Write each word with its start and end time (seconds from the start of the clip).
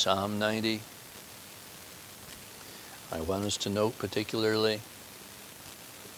Psalm 0.00 0.38
90. 0.38 0.80
I 3.12 3.20
want 3.20 3.44
us 3.44 3.58
to 3.58 3.68
note 3.68 3.98
particularly 3.98 4.80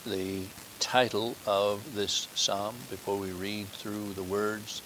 the 0.06 0.44
title 0.78 1.34
of 1.48 1.96
this 1.96 2.28
psalm 2.36 2.76
before 2.90 3.18
we 3.18 3.32
read 3.32 3.66
through 3.66 4.12
the 4.12 4.22
words. 4.22 4.82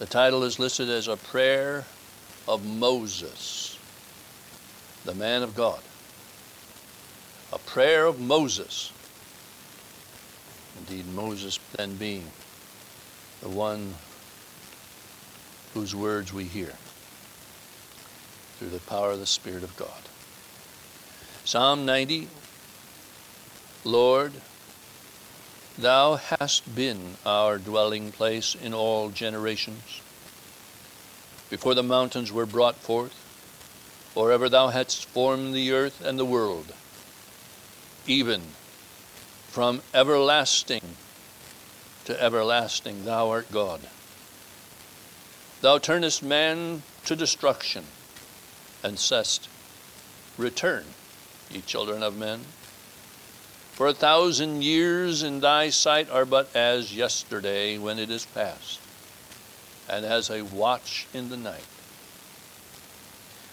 The 0.00 0.04
title 0.04 0.44
is 0.44 0.58
listed 0.58 0.90
as 0.90 1.08
a 1.08 1.16
prayer 1.16 1.86
of 2.46 2.66
Moses, 2.66 3.78
the 5.06 5.14
man 5.14 5.42
of 5.42 5.54
God. 5.56 5.80
A 7.54 7.58
prayer 7.58 8.04
of 8.04 8.20
Moses. 8.20 8.92
Indeed, 10.80 11.06
Moses 11.14 11.58
then 11.78 11.94
being 11.96 12.26
the 13.40 13.48
one 13.48 13.94
whose 15.74 15.94
words 15.94 16.32
we 16.32 16.44
hear 16.44 16.74
through 18.58 18.70
the 18.70 18.80
power 18.80 19.12
of 19.12 19.20
the 19.20 19.26
Spirit 19.26 19.62
of 19.62 19.76
God. 19.76 20.02
Psalm 21.44 21.86
90 21.86 22.28
Lord, 23.84 24.32
Thou 25.78 26.16
hast 26.16 26.74
been 26.74 27.16
our 27.24 27.56
dwelling 27.56 28.12
place 28.12 28.54
in 28.54 28.74
all 28.74 29.08
generations. 29.08 30.02
Before 31.48 31.74
the 31.74 31.82
mountains 31.82 32.30
were 32.30 32.44
brought 32.44 32.76
forth, 32.76 33.14
or 34.14 34.32
ever 34.32 34.50
Thou 34.50 34.68
hadst 34.68 35.06
formed 35.06 35.54
the 35.54 35.72
earth 35.72 36.04
and 36.04 36.18
the 36.18 36.24
world, 36.26 36.74
even 38.06 38.42
from 39.48 39.80
everlasting 39.94 40.82
to 42.04 42.22
everlasting, 42.22 43.04
Thou 43.04 43.30
art 43.30 43.50
God. 43.50 43.80
Thou 45.60 45.76
turnest 45.76 46.22
man 46.22 46.82
to 47.04 47.14
destruction, 47.14 47.84
and 48.82 48.98
saidst, 48.98 49.46
Return, 50.38 50.84
ye 51.50 51.60
children 51.60 52.02
of 52.02 52.16
men. 52.16 52.46
For 53.72 53.86
a 53.86 53.92
thousand 53.92 54.62
years 54.62 55.22
in 55.22 55.40
thy 55.40 55.68
sight 55.68 56.08
are 56.10 56.24
but 56.24 56.48
as 56.56 56.96
yesterday 56.96 57.76
when 57.76 57.98
it 57.98 58.10
is 58.10 58.24
past, 58.24 58.80
and 59.86 60.06
as 60.06 60.30
a 60.30 60.42
watch 60.42 61.06
in 61.12 61.28
the 61.28 61.36
night. 61.36 61.66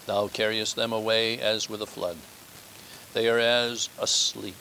Thou 0.06 0.28
carriest 0.28 0.76
them 0.76 0.94
away 0.94 1.38
as 1.38 1.68
with 1.68 1.82
a 1.82 1.86
flood. 1.86 2.16
They 3.12 3.28
are 3.28 3.38
as 3.38 3.90
asleep. 4.00 4.56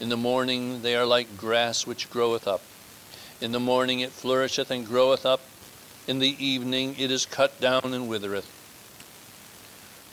In 0.00 0.08
the 0.08 0.16
morning 0.16 0.80
they 0.80 0.96
are 0.96 1.04
like 1.04 1.36
grass 1.36 1.86
which 1.86 2.08
groweth 2.08 2.48
up. 2.48 2.62
In 3.42 3.52
the 3.52 3.60
morning 3.60 4.00
it 4.00 4.10
flourisheth 4.10 4.70
and 4.70 4.86
groweth 4.86 5.26
up 5.26 5.42
in 6.06 6.18
the 6.18 6.44
evening 6.44 6.96
it 6.98 7.10
is 7.10 7.26
cut 7.26 7.60
down 7.60 7.94
and 7.94 8.08
withereth. 8.08 8.50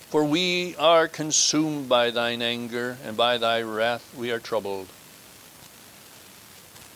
For 0.09 0.23
we 0.23 0.75
are 0.75 1.07
consumed 1.07 1.87
by 1.87 2.11
thine 2.11 2.41
anger, 2.41 2.97
and 3.05 3.15
by 3.15 3.37
thy 3.37 3.61
wrath 3.61 4.13
we 4.15 4.31
are 4.31 4.39
troubled. 4.39 4.87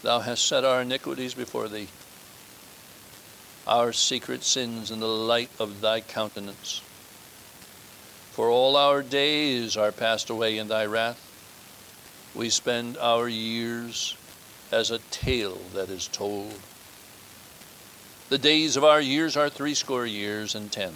Thou 0.01 0.19
hast 0.19 0.45
set 0.45 0.66
our 0.66 0.81
iniquities 0.81 1.33
before 1.33 1.69
thee, 1.69 1.88
our 3.66 3.93
secret 3.93 4.43
sins 4.43 4.91
in 4.91 5.00
the 5.00 5.07
light 5.07 5.50
of 5.59 5.81
thy 5.81 6.01
countenance. 6.01 6.81
For 8.31 8.50
all 8.50 8.75
our 8.75 9.01
days 9.01 9.77
are 9.77 9.94
passed 9.94 10.29
away 10.29 10.57
in 10.57 10.67
thy 10.67 10.85
wrath. 10.85 11.22
We 12.35 12.50
spend 12.50 12.97
our 12.97 13.29
years 13.29 14.17
as 14.72 14.91
a 14.91 15.00
tale 15.09 15.57
that 15.73 15.89
is 15.89 16.09
told. 16.09 16.59
The 18.28 18.38
days 18.40 18.75
of 18.75 18.84
our 18.84 19.02
years 19.02 19.38
are 19.38 19.50
threescore 19.50 20.08
years 20.08 20.56
and 20.56 20.72
ten. 20.72 20.94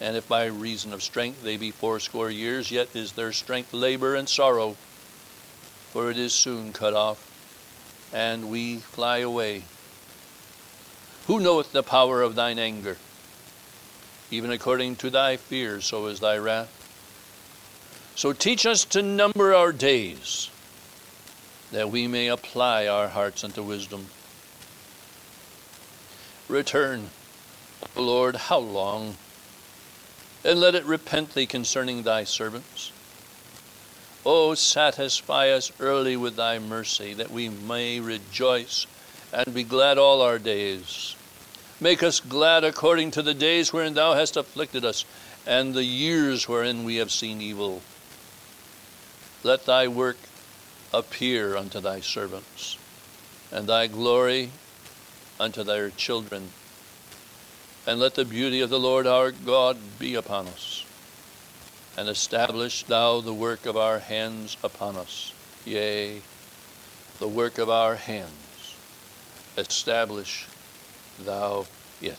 And 0.00 0.16
if 0.16 0.28
by 0.28 0.46
reason 0.46 0.92
of 0.92 1.02
strength 1.02 1.42
they 1.42 1.56
be 1.56 1.72
fourscore 1.72 2.30
years, 2.30 2.70
yet 2.70 2.94
is 2.94 3.12
their 3.12 3.32
strength 3.32 3.72
labor 3.72 4.14
and 4.14 4.28
sorrow, 4.28 4.76
for 5.90 6.10
it 6.10 6.18
is 6.18 6.32
soon 6.32 6.72
cut 6.72 6.94
off, 6.94 7.28
and 8.14 8.50
we 8.50 8.76
fly 8.76 9.18
away. 9.18 9.64
Who 11.26 11.40
knoweth 11.40 11.72
the 11.72 11.82
power 11.82 12.22
of 12.22 12.36
thine 12.36 12.58
anger? 12.58 12.98
Even 14.30 14.52
according 14.52 14.96
to 14.96 15.10
thy 15.10 15.36
fear, 15.36 15.80
so 15.80 16.06
is 16.06 16.20
thy 16.20 16.38
wrath. 16.38 16.78
So 18.14 18.32
teach 18.32 18.64
us 18.64 18.84
to 18.86 19.02
number 19.02 19.54
our 19.54 19.72
days, 19.72 20.50
that 21.72 21.90
we 21.90 22.06
may 22.06 22.28
apply 22.28 22.86
our 22.86 23.08
hearts 23.08 23.42
unto 23.42 23.62
wisdom. 23.62 24.06
Return, 26.52 27.08
O 27.96 28.02
Lord, 28.02 28.36
how 28.36 28.58
long? 28.58 29.16
And 30.44 30.60
let 30.60 30.74
it 30.74 30.84
repent 30.84 31.32
thee 31.32 31.46
concerning 31.46 32.02
thy 32.02 32.24
servants. 32.24 32.92
O 34.26 34.54
satisfy 34.54 35.48
us 35.48 35.72
early 35.80 36.14
with 36.14 36.36
thy 36.36 36.58
mercy, 36.58 37.14
that 37.14 37.30
we 37.30 37.48
may 37.48 38.00
rejoice 38.00 38.86
and 39.32 39.54
be 39.54 39.64
glad 39.64 39.96
all 39.96 40.20
our 40.20 40.38
days. 40.38 41.16
Make 41.80 42.02
us 42.02 42.20
glad 42.20 42.64
according 42.64 43.12
to 43.12 43.22
the 43.22 43.32
days 43.32 43.72
wherein 43.72 43.94
thou 43.94 44.12
hast 44.12 44.36
afflicted 44.36 44.84
us, 44.84 45.06
and 45.46 45.72
the 45.72 45.84
years 45.84 46.46
wherein 46.46 46.84
we 46.84 46.96
have 46.96 47.10
seen 47.10 47.40
evil. 47.40 47.80
Let 49.42 49.64
thy 49.64 49.88
work 49.88 50.18
appear 50.92 51.56
unto 51.56 51.80
thy 51.80 52.00
servants, 52.00 52.76
and 53.50 53.66
thy 53.66 53.86
glory 53.86 54.50
unto 55.42 55.64
their 55.64 55.90
children. 55.90 56.50
And 57.84 57.98
let 57.98 58.14
the 58.14 58.24
beauty 58.24 58.60
of 58.60 58.70
the 58.70 58.78
Lord 58.78 59.08
our 59.08 59.32
God 59.32 59.76
be 59.98 60.14
upon 60.14 60.46
us. 60.46 60.86
And 61.98 62.08
establish 62.08 62.84
thou 62.84 63.20
the 63.20 63.34
work 63.34 63.66
of 63.66 63.76
our 63.76 63.98
hands 63.98 64.56
upon 64.62 64.96
us. 64.96 65.34
Yea, 65.64 66.22
the 67.18 67.26
work 67.28 67.58
of 67.58 67.68
our 67.68 67.96
hands. 67.96 68.76
Establish 69.58 70.46
thou 71.24 71.66
it. 72.00 72.18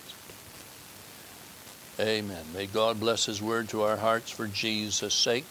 Amen. 2.00 2.46
May 2.54 2.66
God 2.66 3.00
bless 3.00 3.26
his 3.26 3.42
word 3.42 3.70
to 3.70 3.84
our 3.84 3.98
hearts 3.98 4.32
for 4.32 4.48
Jesus' 4.48 5.14
sake. 5.14 5.46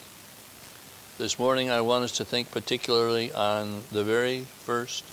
This 1.17 1.39
morning 1.39 1.71
I 1.71 1.81
want 1.81 2.05
us 2.05 2.13
to 2.19 2.25
think 2.25 2.51
particularly 2.51 3.33
on 3.33 3.83
the 3.91 4.05
very 4.05 4.47
first 4.65 5.05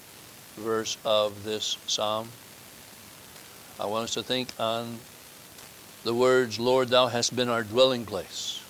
verse 0.58 0.98
of 1.06 1.44
this 1.44 1.78
psalm. 1.88 2.30
I 3.80 3.86
want 3.86 4.06
us 4.06 4.14
to 4.16 4.24
think 4.24 4.50
on 4.60 5.00
the 6.04 6.14
words, 6.14 6.60
Lord, 6.60 6.90
thou 6.90 7.08
hast 7.08 7.34
been 7.34 7.48
our 7.48 7.64
dwelling 7.64 8.06
place. 8.06 8.62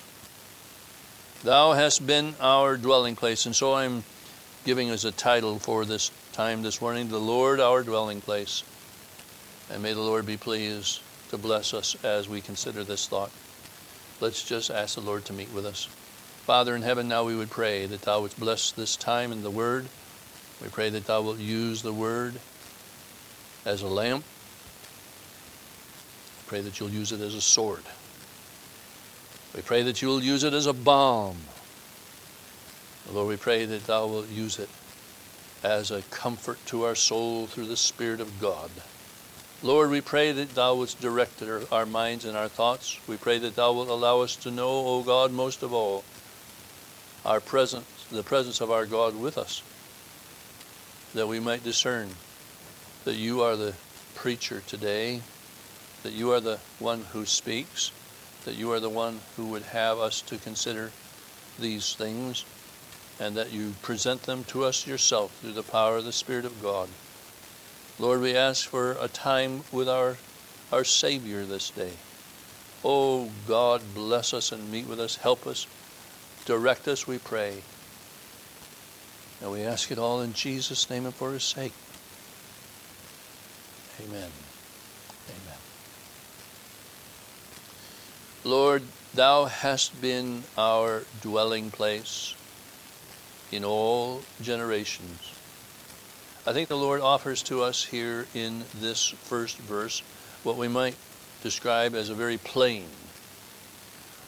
Thou 1.44 1.72
hast 1.74 2.06
been 2.06 2.36
our 2.40 2.78
dwelling 2.78 3.16
place. 3.16 3.48
And 3.48 3.56
so 3.56 3.74
I'm 3.74 4.04
giving 4.66 4.92
us 4.92 5.06
a 5.06 5.12
title 5.12 5.58
for 5.58 5.84
this 5.84 6.12
time 6.32 6.62
this 6.62 6.80
morning, 6.80 7.10
The 7.10 7.20
Lord 7.20 7.60
our 7.60 7.82
dwelling 7.82 8.22
place. 8.22 8.64
And 9.72 9.82
may 9.82 9.94
the 9.94 10.02
Lord 10.02 10.28
be 10.28 10.38
pleased 10.38 11.02
to 11.30 11.40
bless 11.40 11.74
us 11.74 11.96
as 12.04 12.30
we 12.30 12.40
consider 12.40 12.84
this 12.84 13.08
thought. 13.08 13.32
Let's 14.22 14.44
just 14.44 14.70
ask 14.70 14.94
the 14.94 15.02
Lord 15.02 15.26
to 15.26 15.34
meet 15.34 15.52
with 15.52 15.66
us. 15.66 15.86
Father 16.46 16.76
in 16.76 16.84
heaven, 16.84 17.08
now 17.08 17.24
we 17.24 17.36
would 17.36 17.50
pray 17.50 17.88
that 17.88 18.02
thou 18.04 18.22
wouldst 18.22 18.40
bless 18.40 18.72
this 18.72 18.96
time 18.96 19.32
in 19.32 19.42
the 19.42 19.52
word. 19.52 19.88
We 20.62 20.68
pray 20.68 20.92
that 20.92 21.06
thou 21.06 21.22
wilt 21.24 21.40
use 21.40 21.82
the 21.82 21.94
word 21.94 22.36
as 23.66 23.82
a 23.82 23.88
lamp 23.88 24.24
pray 26.50 26.62
that 26.62 26.80
you'll 26.80 26.90
use 26.90 27.12
it 27.12 27.22
as 27.22 27.36
a 27.36 27.42
sword. 27.42 27.84
We 29.56 29.62
pray 29.62 29.84
that 29.84 30.02
you'll 30.02 30.24
use 30.24 30.44
it 30.44 30.52
as 30.52 30.66
a 30.66 30.74
balm. 30.74 31.38
Lord, 33.14 33.28
we 33.28 33.38
pray 33.38 33.66
that 33.66 33.86
thou 33.86 34.08
wilt 34.08 34.30
use 34.30 34.58
it 34.58 34.70
as 35.64 35.92
a 35.92 36.02
comfort 36.10 36.58
to 36.66 36.86
our 36.86 36.96
soul 36.96 37.46
through 37.46 37.68
the 37.68 37.78
Spirit 37.78 38.20
of 38.20 38.42
God. 38.42 38.72
Lord, 39.62 39.92
we 39.92 40.02
pray 40.02 40.32
that 40.32 40.56
thou 40.56 40.74
wouldst 40.74 41.00
direct 41.00 41.44
our 41.72 41.86
minds 41.86 42.26
and 42.26 42.36
our 42.36 42.48
thoughts. 42.48 43.00
We 43.08 43.18
pray 43.18 43.38
that 43.38 43.56
thou 43.56 43.74
wilt 43.74 43.90
allow 43.90 44.22
us 44.22 44.36
to 44.38 44.50
know, 44.50 44.88
O 44.88 45.04
God, 45.04 45.32
most 45.32 45.62
of 45.62 45.72
all, 45.72 46.04
our 47.28 47.40
presence, 47.40 48.08
the 48.12 48.24
presence 48.24 48.60
of 48.60 48.72
our 48.72 48.88
God 48.88 49.16
with 49.16 49.38
us, 49.38 49.62
that 51.14 51.28
we 51.28 51.40
might 51.40 51.64
discern 51.64 52.10
that 53.06 53.18
you 53.18 53.44
are 53.44 53.56
the 53.56 53.76
preacher 54.16 54.64
today, 54.66 55.22
that 56.04 56.14
you 56.14 56.32
are 56.32 56.40
the 56.40 56.60
one 56.80 57.02
who 57.12 57.26
speaks, 57.26 57.92
that 58.46 58.56
you 58.56 58.72
are 58.72 58.80
the 58.80 58.90
one 58.90 59.20
who 59.36 59.46
would 59.48 59.64
have 59.64 60.00
us 60.00 60.22
to 60.22 60.38
consider 60.38 60.92
these 61.60 61.96
things, 61.96 62.46
and 63.20 63.36
that 63.36 63.52
you 63.52 63.74
present 63.82 64.24
them 64.24 64.44
to 64.46 64.64
us 64.64 64.88
yourself 64.88 65.38
through 65.40 65.54
the 65.54 65.64
power 65.64 65.98
of 65.98 66.06
the 66.06 66.12
Spirit 66.12 66.46
of 66.46 66.62
God. 66.62 66.88
Lord, 68.00 68.22
we 68.22 68.36
ask 68.36 68.66
for 68.66 68.94
a 68.94 69.10
time 69.10 69.64
with 69.74 69.90
our, 69.90 70.16
our 70.72 70.86
Savior 70.86 71.44
this 71.44 71.70
day. 71.70 71.92
Oh 72.84 73.30
God, 73.46 73.82
bless 73.94 74.34
us 74.34 74.54
and 74.54 74.72
meet 74.72 74.88
with 74.88 75.02
us, 75.02 75.18
help 75.18 75.46
us, 75.46 75.68
direct 76.46 76.88
us, 76.88 77.06
we 77.06 77.18
pray. 77.18 77.62
And 79.42 79.52
we 79.52 79.64
ask 79.64 79.92
it 79.92 79.98
all 79.98 80.22
in 80.22 80.34
Jesus' 80.34 80.90
name 80.90 81.06
and 81.06 81.14
for 81.14 81.32
his 81.32 81.44
sake. 81.44 81.74
Amen. 84.02 84.30
Amen. 85.28 85.58
Lord, 88.46 88.84
thou 89.14 89.46
hast 89.46 90.02
been 90.02 90.44
our 90.58 91.04
dwelling 91.22 91.72
place 91.72 92.36
in 93.52 93.66
all 93.66 94.22
generations. 94.42 95.34
I 96.48 96.54
think 96.54 96.70
the 96.70 96.78
Lord 96.78 97.02
offers 97.02 97.44
to 97.44 97.62
us 97.64 97.84
here 97.84 98.28
in 98.34 98.64
this 98.74 99.10
first 99.10 99.58
verse 99.58 100.02
what 100.44 100.56
we 100.56 100.70
might 100.70 100.96
describe 101.44 101.94
as 101.94 102.10
a 102.10 102.16
very 102.16 102.38
plain 102.38 102.86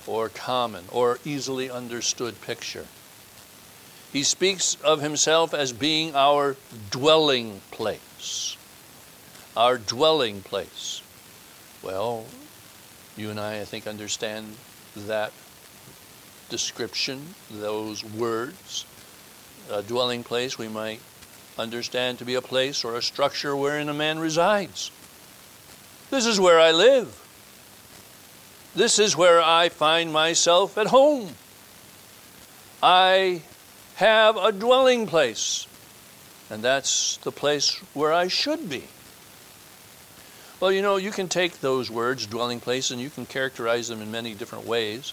or 0.06 0.28
common 0.28 0.84
or 0.92 1.19
easily 1.24 1.72
understood 1.72 2.42
picture. 2.42 2.88
He 4.12 4.24
speaks 4.24 4.75
of 4.84 5.02
himself 5.02 5.54
as 5.54 5.72
being 5.72 6.16
our 6.16 6.58
dwelling 6.90 7.62
place. 7.72 8.58
Our 9.56 9.78
dwelling 9.78 10.42
place. 10.42 11.02
Well, 11.81 12.25
you 13.18 13.30
and 13.30 13.40
I, 13.40 13.62
I 13.62 13.66
think, 13.66 13.88
understand 13.88 14.56
that 14.96 15.31
description, 16.50 17.36
those 17.50 18.04
words. 18.04 18.86
A 19.72 19.81
dwelling 19.81 20.24
place 20.24 20.58
we 20.58 20.68
might 20.68 21.00
understand 21.58 22.19
to 22.19 22.25
be 22.25 22.36
a 22.36 22.42
place 22.42 22.84
or 22.84 22.96
a 22.96 23.02
structure 23.02 23.56
wherein 23.56 23.90
a 23.90 23.94
man 23.94 24.19
resides. 24.19 24.92
This 26.10 26.25
is 26.25 26.40
where 26.40 26.60
I 26.60 26.72
live. 26.72 27.18
This 28.75 29.00
is 29.00 29.16
where 29.16 29.42
I 29.42 29.69
find 29.69 30.12
myself 30.12 30.78
at 30.78 30.88
home. 30.88 31.30
I 32.81 33.42
have 33.96 34.38
a 34.38 34.52
dwelling 34.52 35.08
place, 35.08 35.68
and 36.50 36.63
that's 36.63 37.18
the 37.18 37.31
place 37.31 37.75
where 37.94 38.12
I 38.12 38.28
should 38.28 38.69
be. 38.69 38.84
Well, 40.62 40.72
you 40.72 40.84
know, 40.84 40.98
you 40.98 41.10
can 41.10 41.28
take 41.28 41.60
those 41.60 41.90
words, 41.90 42.28
dwelling 42.28 42.60
place, 42.60 42.92
and 42.92 43.02
you 43.02 43.10
can 43.10 43.25
characterize 43.25 43.88
them 43.88 44.00
in 44.00 44.12
many 44.12 44.36
different 44.36 44.68
ways. 44.68 45.12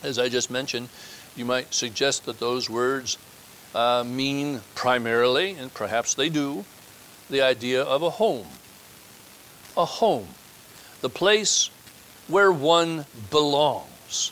As 0.00 0.16
I 0.16 0.28
just 0.28 0.48
mentioned, 0.48 0.90
you 1.34 1.44
might 1.44 1.74
suggest 1.74 2.24
that 2.26 2.38
those 2.38 2.70
words 2.70 3.18
uh, 3.74 4.04
mean 4.06 4.60
primarily, 4.76 5.54
and 5.54 5.74
perhaps 5.74 6.14
they 6.14 6.28
do, 6.28 6.64
the 7.28 7.42
idea 7.42 7.82
of 7.82 8.04
a 8.04 8.10
home. 8.10 8.46
A 9.76 9.84
home. 9.84 10.28
The 11.00 11.10
place 11.10 11.70
where 12.28 12.52
one 12.52 13.06
belongs. 13.30 14.30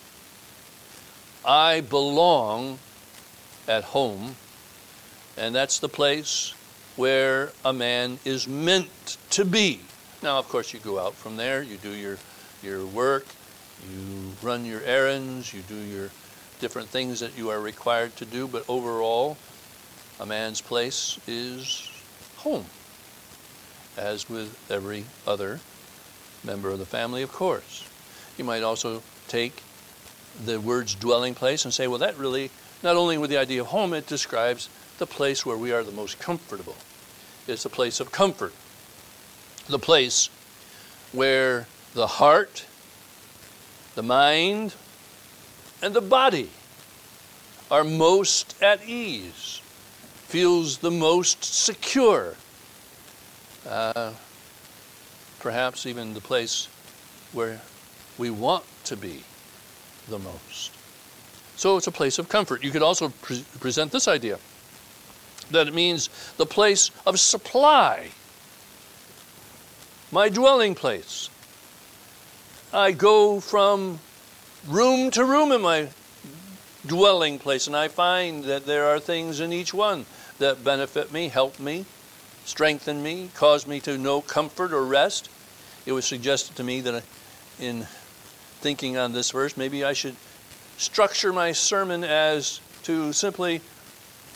I 1.44 1.81
belong 1.81 2.79
at 3.67 3.82
home, 3.82 4.37
and 5.37 5.53
that's 5.53 5.81
the 5.81 5.88
place 5.88 6.55
where 6.94 7.50
a 7.64 7.73
man 7.73 8.20
is 8.25 8.47
meant 8.47 9.17
to 9.31 9.44
be. 9.44 9.81
Now, 10.26 10.40
of 10.40 10.49
course, 10.49 10.75
you 10.75 10.81
go 10.81 10.99
out 10.99 11.14
from 11.14 11.37
there, 11.37 11.62
you 11.62 11.76
do 11.76 11.94
your, 11.94 12.19
your 12.61 12.84
work, 12.84 13.26
you 13.88 14.32
run 14.43 14.64
your 14.64 14.82
errands, 14.82 15.55
you 15.55 15.62
do 15.62 15.76
your 15.76 16.11
different 16.58 16.88
things 16.88 17.20
that 17.20 17.38
you 17.38 17.50
are 17.50 17.61
required 17.61 18.17
to 18.17 18.25
do, 18.25 18.49
but 18.49 18.64
overall, 18.69 19.37
a 20.19 20.26
man's 20.26 20.61
place 20.61 21.20
is 21.28 21.88
home, 22.38 22.64
as 23.96 24.28
with 24.28 24.58
every 24.69 25.05
other 25.28 25.61
member 26.43 26.70
of 26.70 26.81
the 26.81 26.87
family, 26.87 27.22
of 27.22 27.31
course. 27.31 27.88
You 28.37 28.43
might 28.43 28.64
also 28.64 29.05
take 29.29 29.62
the 30.44 30.58
words 30.58 30.96
dwelling 30.96 31.37
place 31.37 31.64
and 31.64 31.72
say, 31.72 31.87
well, 31.87 32.00
that 32.00 32.19
really, 32.19 32.50
not 32.82 32.96
only 32.96 33.17
with 33.17 33.31
the 33.31 33.38
idea 33.38 33.61
of 33.61 33.69
home, 33.69 33.93
it 33.93 34.08
describes 34.08 34.69
the 34.99 35.06
place 35.06 35.46
where 35.46 35.56
we 35.56 35.70
are 35.70 35.84
the 35.84 35.93
most 35.93 36.19
comfortable. 36.19 36.75
It's 37.46 37.64
a 37.64 37.70
place 37.70 38.00
of 38.00 38.11
comfort, 38.11 38.52
the 39.69 39.79
place 39.79 40.29
where 41.13 41.67
the 41.95 42.07
heart, 42.07 42.67
the 43.95 44.03
mind, 44.03 44.75
and 45.83 45.95
the 45.95 46.01
body 46.01 46.51
are 47.71 47.85
most 47.85 48.61
at 48.63 48.87
ease, 48.87 49.61
feels 50.27 50.79
the 50.79 50.91
most 50.91 51.45
secure. 51.45 52.35
Uh, 53.69 54.13
perhaps 55.41 55.87
even 55.87 56.15
the 56.15 56.21
place 56.21 56.69
where 57.33 57.61
we 58.19 58.31
want 58.31 58.65
to 58.85 58.97
be 58.97 59.23
the 60.09 60.19
most. 60.19 60.73
So 61.57 61.77
it's 61.77 61.87
a 61.87 61.93
place 61.93 62.19
of 62.19 62.29
comfort. 62.29 62.63
You 62.63 62.71
could 62.71 62.83
also 62.83 63.09
pre- 63.23 63.45
present 63.61 63.91
this 63.93 64.09
idea 64.09 64.39
that 65.51 65.69
it 65.69 65.75
means 65.75 66.11
the 66.37 66.47
place 66.47 66.91
of 67.07 67.19
supply, 67.19 68.11
my 70.12 70.29
dwelling 70.29 70.75
place. 70.75 71.29
I 72.73 72.93
go 72.93 73.41
from 73.41 73.99
room 74.69 75.11
to 75.12 75.25
room 75.25 75.53
in 75.53 75.62
my 75.62 75.88
dwelling 76.87 77.38
place, 77.38 77.67
and 77.67 77.76
I 77.76 77.88
find 77.88 78.44
that 78.44 78.67
there 78.67 78.87
are 78.87 79.00
things 79.00 79.41
in 79.41 79.53
each 79.53 79.75
one 79.75 80.06
that 80.38 80.62
benefit 80.62 81.12
me, 81.12 81.29
help 81.29 81.58
me, 81.58 81.85
strengthen 82.44 83.03
me, 83.03 83.31
cause 83.35 83.67
me 83.67 83.81
to 83.81 83.99
know 83.99 84.20
comfort 84.20 84.73
or 84.73 84.85
rest. 84.85 85.29
It 85.85 85.93
was 85.93 86.05
suggested 86.05 86.56
to 86.56 86.64
me 86.64 86.81
that 86.82 87.05
in 87.58 87.87
thinking 88.61 88.97
on 88.97 89.12
this 89.12 89.31
verse, 89.31 89.56
maybe 89.56 89.85
I 89.85 89.93
should 89.93 90.17
structure 90.76 91.32
my 91.32 91.53
sermon 91.53 92.05
as 92.05 92.61
to 92.85 93.12
simply 93.12 93.61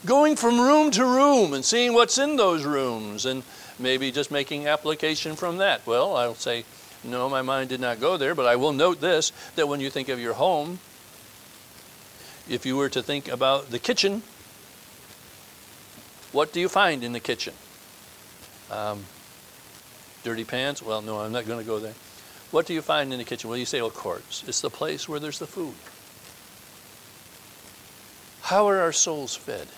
going 0.06 0.34
from 0.36 0.60
room 0.60 0.90
to 0.92 1.04
room 1.04 1.52
and 1.52 1.64
seeing 1.64 1.92
what's 1.92 2.18
in 2.18 2.36
those 2.36 2.64
rooms 2.64 3.26
and 3.26 3.42
maybe 3.80 4.12
just 4.12 4.30
making 4.30 4.66
application 4.66 5.36
from 5.36 5.58
that. 5.58 5.86
Well, 5.86 6.16
I'll 6.16 6.34
say, 6.34 6.64
no, 7.02 7.28
my 7.28 7.42
mind 7.42 7.70
did 7.70 7.80
not 7.80 8.00
go 8.00 8.16
there, 8.16 8.34
but 8.34 8.46
I 8.46 8.56
will 8.56 8.72
note 8.72 9.00
this 9.00 9.32
that 9.56 9.68
when 9.68 9.80
you 9.80 9.90
think 9.90 10.08
of 10.08 10.20
your 10.20 10.34
home, 10.34 10.78
if 12.48 12.66
you 12.66 12.76
were 12.76 12.88
to 12.90 13.02
think 13.02 13.28
about 13.28 13.70
the 13.70 13.78
kitchen, 13.78 14.22
what 16.32 16.52
do 16.52 16.60
you 16.60 16.68
find 16.68 17.02
in 17.02 17.12
the 17.12 17.20
kitchen? 17.20 17.54
Um, 18.70 19.04
dirty 20.22 20.44
pans? 20.44 20.82
Well, 20.82 21.02
no, 21.02 21.20
I'm 21.20 21.32
not 21.32 21.46
going 21.46 21.58
to 21.58 21.66
go 21.66 21.78
there. 21.78 21.94
What 22.50 22.66
do 22.66 22.74
you 22.74 22.82
find 22.82 23.12
in 23.12 23.18
the 23.18 23.24
kitchen? 23.24 23.48
Well, 23.48 23.58
you 23.58 23.66
say, 23.66 23.80
of 23.80 23.94
course, 23.94 24.44
it's 24.46 24.60
the 24.60 24.70
place 24.70 25.08
where 25.08 25.20
there's 25.20 25.38
the 25.38 25.46
food. 25.46 25.74
How 28.42 28.68
are 28.68 28.80
our 28.80 28.92
souls 28.92 29.36
fed? 29.36 29.68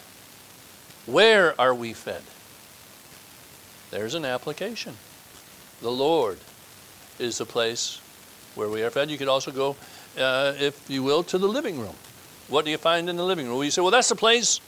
Where 1.04 1.58
are 1.60 1.74
we 1.74 1.92
fed? 1.92 2.22
There's 3.92 4.14
an 4.14 4.24
application. 4.24 4.94
The 5.82 5.90
Lord 5.90 6.38
is 7.18 7.36
the 7.36 7.44
place 7.44 8.00
where 8.54 8.70
we 8.70 8.82
are 8.82 8.90
fed. 8.90 9.10
You 9.10 9.18
could 9.18 9.28
also 9.28 9.50
go, 9.50 9.76
uh, 10.18 10.54
if 10.58 10.88
you 10.88 11.02
will, 11.02 11.22
to 11.24 11.36
the 11.36 11.46
living 11.46 11.78
room. 11.78 11.94
What 12.48 12.64
do 12.64 12.70
you 12.70 12.78
find 12.78 13.10
in 13.10 13.16
the 13.16 13.24
living 13.24 13.46
room? 13.48 13.62
You 13.62 13.70
say, 13.70 13.82
well, 13.82 13.90
that's 13.90 14.08
the 14.08 14.16
place 14.16 14.62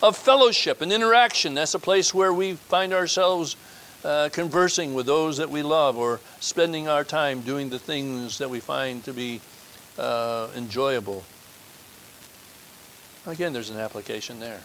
of 0.00 0.16
fellowship 0.16 0.80
and 0.80 0.92
interaction. 0.92 1.54
That's 1.54 1.74
a 1.74 1.80
place 1.80 2.14
where 2.14 2.32
we 2.32 2.54
find 2.54 2.92
ourselves 2.92 3.56
uh, 4.04 4.28
conversing 4.32 4.94
with 4.94 5.06
those 5.06 5.38
that 5.38 5.50
we 5.50 5.64
love 5.64 5.96
or 5.96 6.20
spending 6.38 6.86
our 6.86 7.02
time 7.02 7.40
doing 7.40 7.68
the 7.68 7.80
things 7.80 8.38
that 8.38 8.48
we 8.48 8.60
find 8.60 9.02
to 9.06 9.12
be 9.12 9.40
uh, 9.98 10.46
enjoyable. 10.54 11.24
Again, 13.26 13.52
there's 13.52 13.70
an 13.70 13.80
application 13.80 14.38
there. 14.38 14.60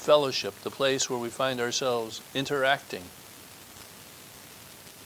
Fellowship, 0.00 0.54
the 0.62 0.70
place 0.70 1.10
where 1.10 1.18
we 1.18 1.28
find 1.28 1.60
ourselves 1.60 2.22
interacting 2.34 3.02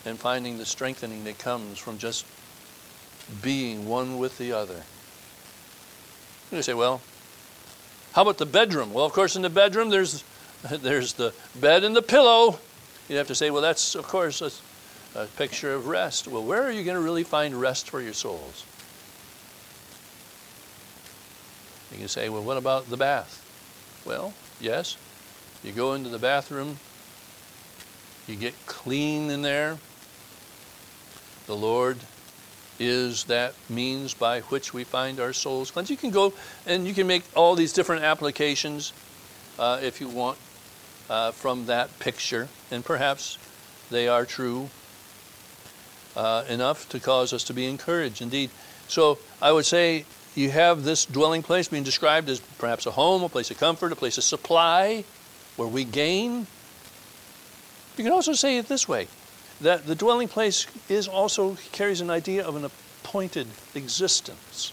and 0.05 0.19
finding 0.19 0.59
the 0.59 0.65
strengthening 0.65 1.25
that 1.25 1.39
comes 1.39 1.79
from 1.79 1.99
just 1.99 2.25
being 3.43 3.89
one 3.89 4.19
with 4.19 4.39
the 4.39 4.53
other. 4.53 4.83
You 6.53 6.63
say, 6.63 6.75
well, 6.75 7.01
how 8.13 8.23
about 8.23 8.39
the 8.39 8.47
bedroom? 8.47 8.93
Well, 8.93 9.05
of 9.05 9.13
course, 9.13 9.35
in 9.35 9.43
the 9.43 9.51
bedroom, 9.51 9.91
there's 9.91 10.23
there's 10.71 11.15
the 11.15 11.35
bed 11.61 11.85
and 11.85 11.95
the 11.95 12.03
pillow. 12.03 12.59
You 13.09 13.17
have 13.17 13.27
to 13.27 13.35
say, 13.35 13.51
well, 13.51 13.63
that's, 13.63 13.95
of 13.95 14.07
course, 14.07 14.41
a, 14.41 14.51
a 15.19 15.27
picture 15.27 15.75
of 15.75 15.89
rest. 15.89 16.29
Well, 16.29 16.45
where 16.45 16.63
are 16.63 16.71
you 16.71 16.85
going 16.85 16.97
to 16.97 17.03
really 17.03 17.25
find 17.25 17.61
rest 17.61 17.91
for 17.91 18.01
your 18.01 18.15
souls? 18.15 18.65
You 21.93 21.99
can 21.99 22.09
say, 22.09 22.29
well, 22.29 22.43
what 22.43 22.57
about 22.57 22.89
the 22.89 22.97
bath? 22.97 23.41
Well, 24.07 24.33
yes, 24.65 24.97
you 25.63 25.73
go 25.73 25.93
into 25.93 26.09
the 26.09 26.19
bathroom, 26.19 26.79
you 28.27 28.35
get 28.35 28.55
clean 28.67 29.31
in 29.31 29.43
there. 29.43 29.77
The 31.47 31.55
Lord 31.55 31.99
is 32.81 33.25
that 33.25 33.55
means 33.69 34.15
by 34.15 34.41
which 34.41 34.73
we 34.73 34.83
find 34.83 35.21
our 35.21 35.33
souls 35.33 35.71
cleansed. 35.71 35.91
You 35.91 35.97
can 35.97 36.11
go 36.11 36.33
and 36.67 36.89
you 36.89 36.95
can 36.95 37.07
make 37.07 37.23
all 37.37 37.55
these 37.55 37.73
different 37.73 38.03
applications 38.03 38.93
uh, 39.59 39.81
if 39.83 40.01
you 40.01 40.09
want 40.09 40.39
uh, 41.11 41.31
from 41.33 41.67
that 41.67 41.97
picture, 41.99 42.49
and 42.71 42.85
perhaps 42.85 43.39
they 43.91 44.09
are 44.09 44.25
true 44.25 44.71
uh, 46.17 46.45
enough 46.49 46.89
to 46.89 46.99
cause 46.99 47.33
us 47.33 47.45
to 47.45 47.53
be 47.53 47.67
encouraged. 47.67 48.23
Indeed, 48.23 48.51
so 48.89 49.19
I 49.43 49.53
would 49.53 49.67
say 49.67 50.07
you 50.35 50.51
have 50.51 50.85
this 50.85 51.07
dwelling 51.07 51.43
place 51.43 51.69
being 51.69 51.85
described 51.85 52.29
as 52.29 52.41
perhaps 52.59 52.87
a 52.87 52.91
home, 52.91 53.23
a 53.23 53.29
place 53.29 53.51
of 53.51 53.59
comfort, 53.59 53.93
a 53.93 53.97
place 53.97 54.19
of 54.19 54.25
supply, 54.25 55.05
where 55.57 55.69
we 55.69 55.85
gain. 55.85 56.47
You 57.97 58.05
can 58.05 58.13
also 58.13 58.33
say 58.33 58.59
it 58.59 58.69
this 58.69 58.89
way 58.89 59.07
that 59.61 59.87
the 59.87 59.95
dwelling 59.95 60.29
place 60.29 60.67
is 60.89 61.07
also 61.07 61.57
carries 61.73 62.01
an 62.01 62.11
idea 62.11 62.45
of 62.45 62.57
an 62.57 62.65
appointed 62.65 63.47
existence. 63.75 64.73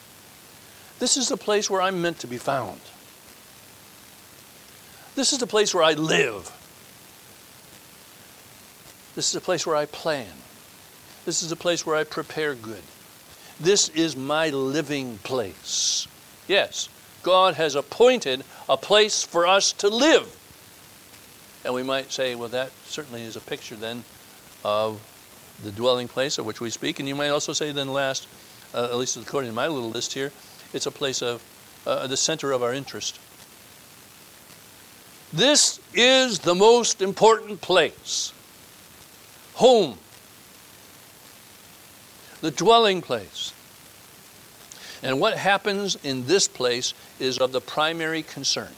This 1.00 1.18
is 1.18 1.30
the 1.30 1.38
place 1.38 1.70
where 1.70 1.82
I'm 1.82 2.02
meant 2.02 2.20
to 2.20 2.28
be 2.28 2.38
found. 2.38 2.82
This 5.16 5.34
is 5.34 5.40
the 5.40 5.48
place 5.48 5.74
where 5.74 5.84
I 5.84 5.94
live. 5.94 6.52
This 9.16 9.30
is 9.30 9.36
a 9.36 9.42
place 9.42 9.68
where 9.68 9.76
I 9.76 9.86
plan. 9.86 10.34
This 11.26 11.44
is 11.44 11.52
a 11.52 11.56
place 11.56 11.86
where 11.86 11.96
I 11.96 12.04
prepare 12.04 12.56
good. 12.56 12.82
This 13.62 13.90
is 13.90 14.16
my 14.16 14.50
living 14.50 15.20
place. 15.20 16.08
Yes, 16.48 16.90
God 17.22 17.54
has 17.56 17.76
appointed 17.76 18.44
a 18.68 18.76
place 18.76 19.24
for 19.24 19.46
us 19.46 19.72
to 19.74 19.88
live. 19.88 20.36
And 21.64 21.76
we 21.76 21.84
might 21.84 22.12
say, 22.12 22.34
well, 22.34 22.50
that 22.50 22.72
certainly 22.86 23.22
is 23.22 23.36
a 23.36 23.40
picture 23.40 23.76
then 23.76 24.04
of 24.66 25.00
the 25.64 25.72
dwelling 25.72 26.08
place 26.08 26.40
of 26.40 26.46
which 26.48 26.60
we 26.60 26.72
speak. 26.72 27.00
And 27.00 27.08
you 27.08 27.14
might 27.14 27.30
also 27.30 27.54
say, 27.54 27.72
then, 27.72 27.94
last, 27.94 28.28
uh, 28.74 28.86
at 28.86 28.98
least 28.98 29.16
according 29.16 29.52
to 29.52 29.56
my 29.56 29.68
little 29.68 29.92
list 29.92 30.14
here, 30.14 30.32
it's 30.74 30.88
a 30.88 30.92
place 30.92 31.22
of 31.22 31.44
uh, 31.86 32.08
the 32.08 32.18
center 32.18 32.52
of 32.52 32.64
our 32.64 32.74
interest. 32.74 33.20
This 35.32 35.80
is 35.94 36.40
the 36.40 36.56
most 36.56 37.00
important 37.02 37.62
place 37.62 38.34
home, 39.54 40.00
the 42.42 42.52
dwelling 42.52 43.02
place. 43.02 43.54
And 45.04 45.20
what 45.20 45.38
happens 45.38 45.98
in 46.04 46.28
this 46.28 46.48
place 46.48 46.94
is 47.20 47.38
of 47.40 47.52
the 47.52 47.62
primary 47.62 48.22
concern. 48.22 48.74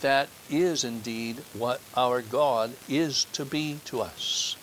That 0.00 0.28
is 0.50 0.84
indeed 0.84 1.38
what 1.54 1.80
our 1.96 2.22
God 2.22 2.72
is 2.88 3.24
to 3.32 3.44
be 3.44 3.80
to 3.86 4.00
us. 4.00 4.56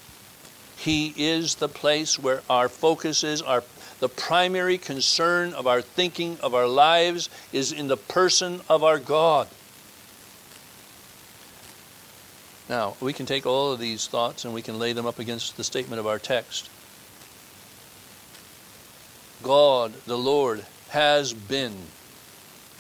He 0.78 1.14
is 1.18 1.56
the 1.56 1.68
place 1.68 2.20
where 2.20 2.42
our 2.50 2.70
focus 2.70 3.24
is, 3.24 3.42
our 3.42 3.64
the 4.00 4.10
primary 4.10 4.78
concern 4.78 5.54
of 5.54 5.68
our 5.68 5.82
thinking, 5.82 6.38
of 6.44 6.54
our 6.54 6.68
lives, 6.68 7.30
is 7.54 7.72
in 7.72 7.88
the 7.88 7.98
person 7.98 8.62
of 8.70 8.84
our 8.84 9.00
God. 9.00 9.48
Now, 12.68 12.98
we 13.00 13.14
can 13.14 13.26
take 13.26 13.46
all 13.46 13.72
of 13.72 13.80
these 13.80 14.08
thoughts 14.08 14.44
and 14.44 14.54
we 14.54 14.62
can 14.62 14.80
lay 14.80 14.92
them 14.92 15.06
up 15.06 15.20
against 15.20 15.56
the 15.56 15.64
statement 15.64 16.00
of 16.00 16.08
our 16.08 16.20
text. 16.20 16.70
God, 19.46 19.94
the 20.08 20.18
Lord, 20.18 20.66
has 20.90 21.32
been 21.32 21.76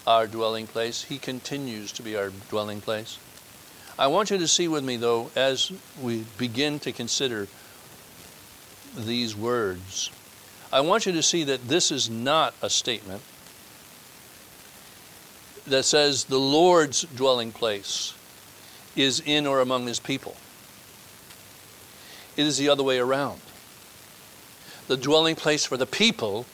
our 0.07 0.25
dwelling 0.25 0.65
place. 0.65 1.03
He 1.03 1.19
continues 1.19 1.91
to 1.91 2.01
be 2.01 2.17
our 2.17 2.31
dwelling 2.49 2.81
place. 2.81 3.19
I 3.99 4.07
want 4.07 4.31
you 4.31 4.39
to 4.39 4.47
see 4.47 4.67
with 4.67 4.83
me, 4.83 4.97
though, 4.97 5.29
as 5.35 5.71
we 6.01 6.25
begin 6.39 6.79
to 6.79 6.91
consider 6.91 7.47
these 8.97 9.35
words, 9.35 10.09
I 10.73 10.81
want 10.81 11.05
you 11.05 11.11
to 11.11 11.21
see 11.21 11.43
that 11.43 11.67
this 11.67 11.91
is 11.91 12.09
not 12.09 12.55
a 12.63 12.69
statement 12.71 13.21
that 15.67 15.83
says 15.83 16.23
the 16.23 16.39
Lord's 16.39 17.03
dwelling 17.03 17.51
place 17.51 18.15
is 18.95 19.21
in 19.23 19.45
or 19.45 19.59
among 19.59 19.85
his 19.85 19.99
people. 19.99 20.35
It 22.35 22.47
is 22.47 22.57
the 22.57 22.69
other 22.69 22.81
way 22.81 22.97
around. 22.97 23.39
The 24.87 24.97
dwelling 24.97 25.35
place 25.35 25.63
for 25.63 25.77
the 25.77 25.85
people 25.85 26.47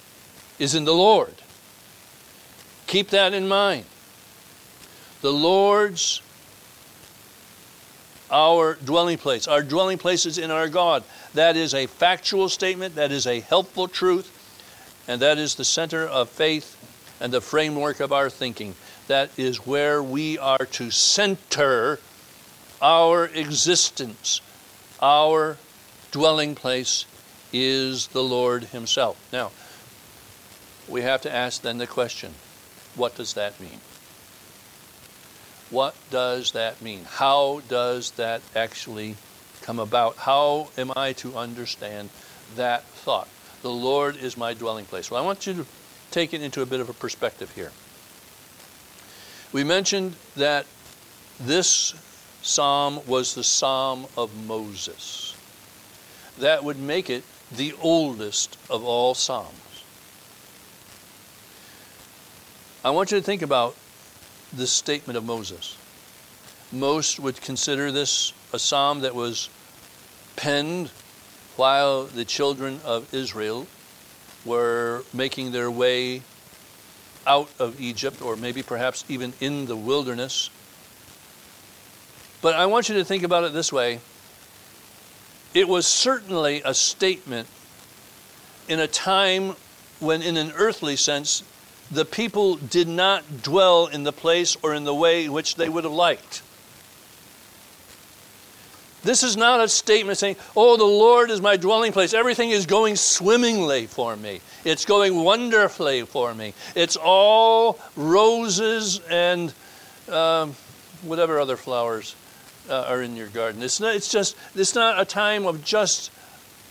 is 0.62 0.76
in 0.76 0.86
the 0.86 0.94
Lord. 0.94 1.34
Keep 2.86 3.10
that 3.10 3.34
in 3.34 3.48
mind. 3.48 3.86
The 5.22 5.34
Lord's 5.34 6.22
our 8.30 8.76
dwelling 8.76 9.18
place. 9.18 9.48
Our 9.48 9.64
dwelling 9.64 9.98
place 9.98 10.28
is 10.28 10.38
in 10.38 10.52
our 10.52 10.70
God. 10.70 11.04
That 11.34 11.58
is 11.58 11.74
a 11.74 11.88
factual 11.88 12.48
statement, 12.48 12.94
that 12.94 13.12
is 13.12 13.26
a 13.26 13.40
helpful 13.40 13.88
truth, 13.88 14.30
and 15.08 15.20
that 15.22 15.40
is 15.40 15.56
the 15.56 15.66
center 15.66 16.06
of 16.08 16.30
faith 16.30 16.78
and 17.20 17.34
the 17.34 17.42
framework 17.42 18.00
of 18.00 18.14
our 18.14 18.30
thinking. 18.30 18.76
That 19.08 19.32
is 19.38 19.66
where 19.66 20.02
we 20.04 20.38
are 20.38 20.66
to 20.74 20.92
center 20.92 22.00
our 22.84 23.26
existence. 23.26 24.42
Our 25.02 25.58
dwelling 26.12 26.54
place 26.54 27.06
is 27.52 28.08
the 28.08 28.24
Lord 28.24 28.66
Himself. 28.66 29.18
Now, 29.34 29.52
we 30.92 31.02
have 31.02 31.22
to 31.22 31.34
ask 31.34 31.62
then 31.62 31.78
the 31.78 31.88
question 31.88 32.34
what 32.96 33.16
does 33.16 33.34
that 33.36 33.60
mean? 33.60 33.80
What 35.70 35.96
does 36.10 36.52
that 36.52 36.82
mean? 36.82 37.06
How 37.06 37.62
does 37.70 38.12
that 38.12 38.42
actually 38.54 39.16
come 39.62 39.80
about? 39.80 40.18
How 40.18 40.68
am 40.78 40.92
I 40.98 41.14
to 41.14 41.38
understand 41.38 42.10
that 42.58 42.84
thought? 42.84 43.30
The 43.62 43.72
Lord 43.72 44.18
is 44.18 44.36
my 44.36 44.54
dwelling 44.54 44.84
place. 44.84 45.10
Well, 45.10 45.24
I 45.24 45.26
want 45.26 45.48
you 45.48 45.54
to 45.54 45.66
take 46.12 46.34
it 46.34 46.42
into 46.42 46.62
a 46.62 46.66
bit 46.66 46.82
of 46.82 46.90
a 46.90 46.94
perspective 46.94 47.52
here. 47.52 47.72
We 49.54 49.64
mentioned 49.64 50.16
that 50.36 50.66
this 51.40 51.94
psalm 52.42 53.00
was 53.08 53.36
the 53.36 53.44
psalm 53.44 54.08
of 54.18 54.36
Moses. 54.46 55.36
That 56.38 56.66
would 56.66 56.80
make 56.80 57.10
it 57.10 57.24
the 57.50 57.74
oldest 57.82 58.58
of 58.70 58.84
all 58.84 59.14
psalms. 59.14 59.71
I 62.84 62.90
want 62.90 63.12
you 63.12 63.20
to 63.20 63.24
think 63.24 63.44
about 63.44 63.76
this 64.52 64.72
statement 64.72 65.16
of 65.16 65.24
Moses. 65.24 65.78
Most 66.72 67.20
would 67.20 67.40
consider 67.40 67.92
this 67.92 68.34
a 68.54 68.58
psalm 68.58 69.02
that 69.02 69.14
was 69.14 69.50
penned 70.36 70.90
while 71.58 72.06
the 72.06 72.26
children 72.26 72.80
of 72.84 73.14
Israel 73.14 73.68
were 74.46 75.04
making 75.14 75.52
their 75.52 75.70
way 75.70 76.24
out 77.28 77.50
of 77.60 77.80
Egypt, 77.80 78.20
or 78.20 78.36
maybe 78.36 78.64
perhaps 78.64 79.06
even 79.08 79.34
in 79.40 79.68
the 79.68 79.76
wilderness. 79.76 80.50
But 82.42 82.56
I 82.56 82.66
want 82.66 82.90
you 82.90 82.96
to 82.96 83.06
think 83.06 83.22
about 83.22 83.44
it 83.44 83.54
this 83.54 83.72
way 83.72 84.00
it 85.54 85.68
was 85.68 85.86
certainly 85.86 86.64
a 86.66 86.74
statement 86.74 87.48
in 88.68 88.80
a 88.80 88.88
time 88.88 89.56
when, 90.00 90.24
in 90.24 90.36
an 90.36 90.52
earthly 90.56 90.96
sense, 90.96 91.44
the 91.92 92.06
people 92.06 92.56
did 92.56 92.88
not 92.88 93.44
dwell 93.44 93.88
in 93.88 94.04
the 94.04 94.14
place 94.14 94.56
or 94.64 94.74
in 94.74 94.86
the 94.86 94.96
way 94.96 95.26
in 95.26 95.34
which 95.34 95.56
they 95.56 95.68
would 95.68 95.84
have 95.84 95.94
liked. 95.94 96.42
This 99.04 99.24
is 99.24 99.36
not 99.36 99.60
a 99.60 99.68
statement 99.68 100.20
saying, 100.20 100.36
Oh, 100.56 100.78
the 100.78 100.84
Lord 100.84 101.32
is 101.32 101.42
my 101.42 101.58
dwelling 101.58 101.92
place. 101.92 102.14
Everything 102.14 102.52
is 102.52 102.66
going 102.66 102.96
swimmingly 102.96 103.88
for 103.88 104.16
me. 104.16 104.42
It's 104.64 104.86
going 104.86 105.16
wonderfully 105.16 106.04
for 106.04 106.34
me. 106.34 106.54
It's 106.76 106.98
all 106.98 107.80
roses 107.96 109.00
and 109.10 109.54
um, 110.10 110.56
whatever 111.02 111.40
other 111.40 111.58
flowers 111.58 112.16
uh, 112.70 112.86
are 112.88 113.02
in 113.02 113.16
your 113.16 113.28
garden. 113.28 113.64
It's, 113.64 113.80
not, 113.80 113.96
it's 113.96 114.12
just, 114.12 114.36
it's 114.56 114.76
not 114.76 115.00
a 115.02 115.06
time 115.06 115.48
of 115.48 115.64
just 115.66 116.12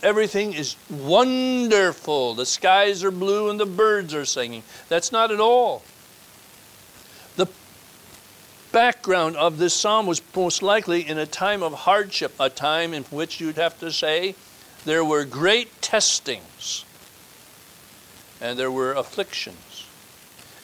everything 0.03 0.53
is 0.53 0.75
wonderful. 0.89 2.33
The 2.33 2.45
skies 2.45 3.03
are 3.03 3.11
blue 3.11 3.49
and 3.49 3.59
the 3.59 3.65
birds 3.65 4.13
are 4.13 4.25
singing. 4.25 4.63
That's 4.89 5.11
not 5.11 5.31
at 5.31 5.39
all. 5.39 5.83
The 7.35 7.47
background 8.71 9.35
of 9.35 9.57
this 9.57 9.73
psalm 9.73 10.05
was 10.05 10.21
most 10.35 10.61
likely 10.61 11.07
in 11.07 11.17
a 11.17 11.25
time 11.25 11.63
of 11.63 11.73
hardship, 11.73 12.33
a 12.39 12.49
time 12.49 12.93
in 12.93 13.03
which 13.03 13.39
you'd 13.39 13.57
have 13.57 13.79
to 13.79 13.91
say 13.91 14.35
there 14.85 15.05
were 15.05 15.25
great 15.25 15.81
testings, 15.81 16.85
and 18.39 18.57
there 18.57 18.71
were 18.71 18.93
afflictions, 18.93 19.85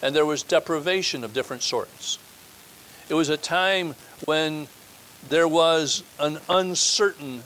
and 0.01 0.15
there 0.15 0.25
was 0.25 0.41
deprivation 0.41 1.23
of 1.23 1.33
different 1.33 1.61
sorts. 1.61 2.17
It 3.09 3.13
was 3.13 3.29
a 3.29 3.37
time 3.37 3.95
when 4.25 4.67
there 5.29 5.47
was 5.47 6.03
an 6.19 6.39
uncertain 6.49 7.43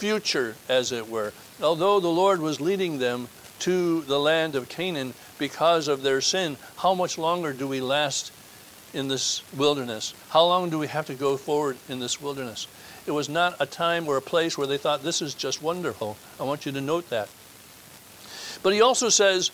future, 0.00 0.56
as 0.66 0.92
it 0.92 1.08
were. 1.08 1.32
Although 1.62 2.00
the 2.00 2.08
Lord 2.08 2.40
was 2.40 2.60
leading 2.60 2.98
them 2.98 3.28
to 3.60 4.00
the 4.00 4.18
land 4.18 4.54
of 4.56 4.70
Canaan 4.70 5.12
because 5.38 5.88
of 5.88 6.02
their 6.02 6.22
sin, 6.22 6.56
how 6.78 6.94
much 6.94 7.18
longer 7.18 7.52
do 7.52 7.68
we 7.68 7.82
last 7.82 8.32
in 8.94 9.08
this 9.08 9.42
wilderness? 9.54 10.14
How 10.30 10.44
long 10.44 10.70
do 10.70 10.78
we 10.78 10.86
have 10.86 11.06
to 11.06 11.14
go 11.14 11.36
forward 11.36 11.76
in 11.88 12.00
this 12.00 12.20
wilderness? 12.20 12.66
It 13.06 13.10
was 13.10 13.28
not 13.28 13.56
a 13.60 13.66
time 13.66 14.08
or 14.08 14.16
a 14.16 14.22
place 14.22 14.56
where 14.56 14.66
they 14.66 14.78
thought, 14.78 15.02
this 15.02 15.20
is 15.20 15.34
just 15.34 15.62
wonderful. 15.62 16.16
I 16.40 16.44
want 16.44 16.64
you 16.64 16.72
to 16.72 16.80
note 16.80 17.10
that. 17.10 17.28
But 18.62 18.72
he 18.72 18.80
also 18.80 19.10
says, 19.10 19.50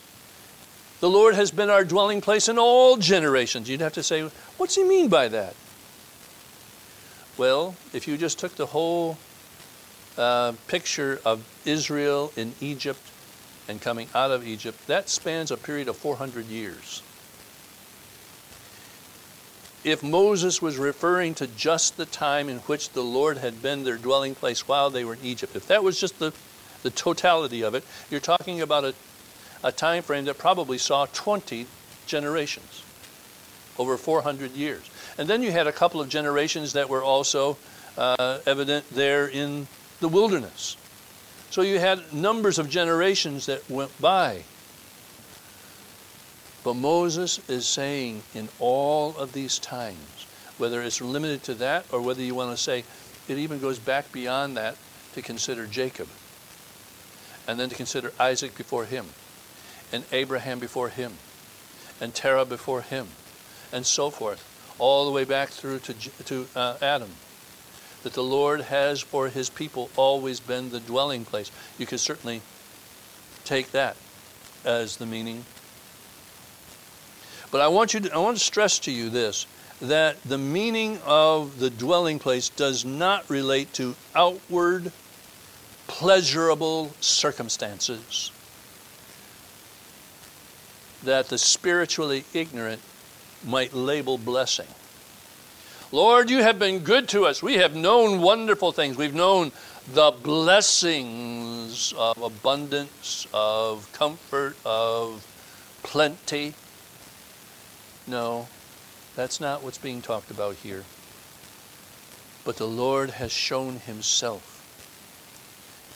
the 1.00 1.10
Lord 1.10 1.34
has 1.34 1.50
been 1.50 1.70
our 1.70 1.84
dwelling 1.84 2.20
place 2.20 2.48
in 2.48 2.58
all 2.58 2.96
generations. 2.96 3.68
You'd 3.68 3.80
have 3.80 3.94
to 3.94 4.02
say, 4.02 4.22
what's 4.56 4.76
he 4.76 4.84
mean 4.84 5.08
by 5.08 5.26
that? 5.28 5.54
Well, 7.36 7.74
if 7.92 8.06
you 8.08 8.16
just 8.16 8.38
took 8.38 8.54
the 8.54 8.66
whole 8.66 9.18
picture 10.68 11.20
of 11.24 11.44
Israel 11.64 12.32
in 12.36 12.54
Egypt 12.60 13.00
and 13.68 13.80
coming 13.80 14.08
out 14.14 14.30
of 14.30 14.46
Egypt, 14.46 14.86
that 14.86 15.08
spans 15.08 15.50
a 15.50 15.56
period 15.56 15.88
of 15.88 15.96
400 15.96 16.46
years. 16.46 17.02
if 19.86 20.02
Moses 20.02 20.60
was 20.60 20.76
referring 20.78 21.34
to 21.34 21.46
just 21.46 21.96
the 21.96 22.06
time 22.06 22.48
in 22.48 22.58
which 22.58 22.90
the 22.90 23.04
Lord 23.04 23.38
had 23.38 23.62
been 23.62 23.84
their 23.84 23.96
dwelling 23.96 24.34
place 24.34 24.66
while 24.66 24.90
they 24.90 25.04
were 25.04 25.14
in 25.14 25.20
Egypt, 25.22 25.54
if 25.54 25.68
that 25.68 25.84
was 25.84 26.00
just 26.00 26.18
the, 26.18 26.32
the 26.82 26.90
totality 26.90 27.62
of 27.62 27.76
it, 27.76 27.84
you're 28.10 28.18
talking 28.18 28.60
about 28.60 28.84
a, 28.84 28.94
a 29.62 29.70
time 29.70 30.02
frame 30.02 30.24
that 30.24 30.38
probably 30.38 30.76
saw 30.76 31.06
20 31.06 31.68
generations 32.04 32.82
over 33.78 33.96
400 33.96 34.56
years. 34.56 34.90
And 35.18 35.28
then 35.28 35.40
you 35.40 35.52
had 35.52 35.68
a 35.68 35.72
couple 35.72 36.00
of 36.00 36.08
generations 36.08 36.72
that 36.72 36.88
were 36.88 37.04
also 37.04 37.56
uh, 37.96 38.40
evident 38.44 38.90
there 38.90 39.28
in 39.28 39.68
the 40.00 40.08
wilderness. 40.08 40.76
So 41.50 41.62
you 41.62 41.78
had 41.78 42.12
numbers 42.12 42.58
of 42.58 42.68
generations 42.68 43.46
that 43.46 43.68
went 43.70 43.98
by. 44.00 44.42
But 46.64 46.74
Moses 46.74 47.48
is 47.48 47.66
saying 47.66 48.22
in 48.34 48.48
all 48.58 49.16
of 49.16 49.32
these 49.32 49.58
times, 49.58 50.26
whether 50.58 50.82
it's 50.82 51.00
limited 51.00 51.42
to 51.44 51.54
that 51.54 51.86
or 51.92 52.02
whether 52.02 52.22
you 52.22 52.34
want 52.34 52.56
to 52.56 52.62
say 52.62 52.84
it 53.28 53.38
even 53.38 53.60
goes 53.60 53.78
back 53.78 54.10
beyond 54.12 54.56
that 54.56 54.76
to 55.14 55.22
consider 55.22 55.66
Jacob, 55.66 56.08
and 57.46 57.58
then 57.58 57.68
to 57.68 57.74
consider 57.74 58.12
Isaac 58.18 58.56
before 58.56 58.84
him, 58.84 59.06
and 59.92 60.04
Abraham 60.12 60.58
before 60.58 60.88
him, 60.88 61.14
and 62.00 62.14
Terah 62.14 62.44
before 62.44 62.82
him, 62.82 63.08
and 63.72 63.86
so 63.86 64.10
forth, 64.10 64.44
all 64.78 65.06
the 65.06 65.10
way 65.10 65.24
back 65.24 65.48
through 65.48 65.78
to, 65.80 65.94
to 66.24 66.46
uh, 66.54 66.76
Adam. 66.82 67.10
That 68.06 68.12
the 68.12 68.22
Lord 68.22 68.60
has 68.60 69.00
for 69.00 69.28
his 69.28 69.50
people 69.50 69.90
always 69.96 70.38
been 70.38 70.70
the 70.70 70.78
dwelling 70.78 71.24
place. 71.24 71.50
You 71.76 71.86
could 71.86 71.98
certainly 71.98 72.40
take 73.44 73.72
that 73.72 73.96
as 74.64 74.98
the 74.98 75.06
meaning 75.06 75.44
but 77.50 77.60
I 77.60 77.68
want 77.68 77.94
you 77.94 78.00
to, 78.00 78.12
I 78.12 78.18
want 78.18 78.36
to 78.36 78.44
stress 78.44 78.78
to 78.80 78.92
you 78.92 79.08
this 79.08 79.46
that 79.80 80.22
the 80.24 80.38
meaning 80.38 80.98
of 81.04 81.58
the 81.58 81.70
dwelling 81.70 82.18
place 82.18 82.48
does 82.48 82.84
not 82.84 83.28
relate 83.28 83.72
to 83.74 83.94
outward 84.14 84.92
pleasurable 85.86 86.92
circumstances 87.00 88.30
that 91.02 91.28
the 91.28 91.38
spiritually 91.38 92.24
ignorant 92.32 92.80
might 93.44 93.74
label 93.74 94.16
blessing. 94.16 94.66
Lord, 95.92 96.30
you 96.30 96.42
have 96.42 96.58
been 96.58 96.80
good 96.80 97.08
to 97.10 97.26
us. 97.26 97.44
We 97.44 97.54
have 97.54 97.76
known 97.76 98.20
wonderful 98.20 98.72
things. 98.72 98.96
We've 98.96 99.14
known 99.14 99.52
the 99.94 100.10
blessings 100.10 101.94
of 101.96 102.20
abundance, 102.20 103.28
of 103.32 103.88
comfort, 103.92 104.56
of 104.64 105.24
plenty. 105.84 106.54
No, 108.04 108.48
that's 109.14 109.40
not 109.40 109.62
what's 109.62 109.78
being 109.78 110.02
talked 110.02 110.28
about 110.28 110.56
here. 110.56 110.82
But 112.44 112.56
the 112.56 112.66
Lord 112.66 113.10
has 113.10 113.30
shown 113.30 113.78
himself 113.78 114.54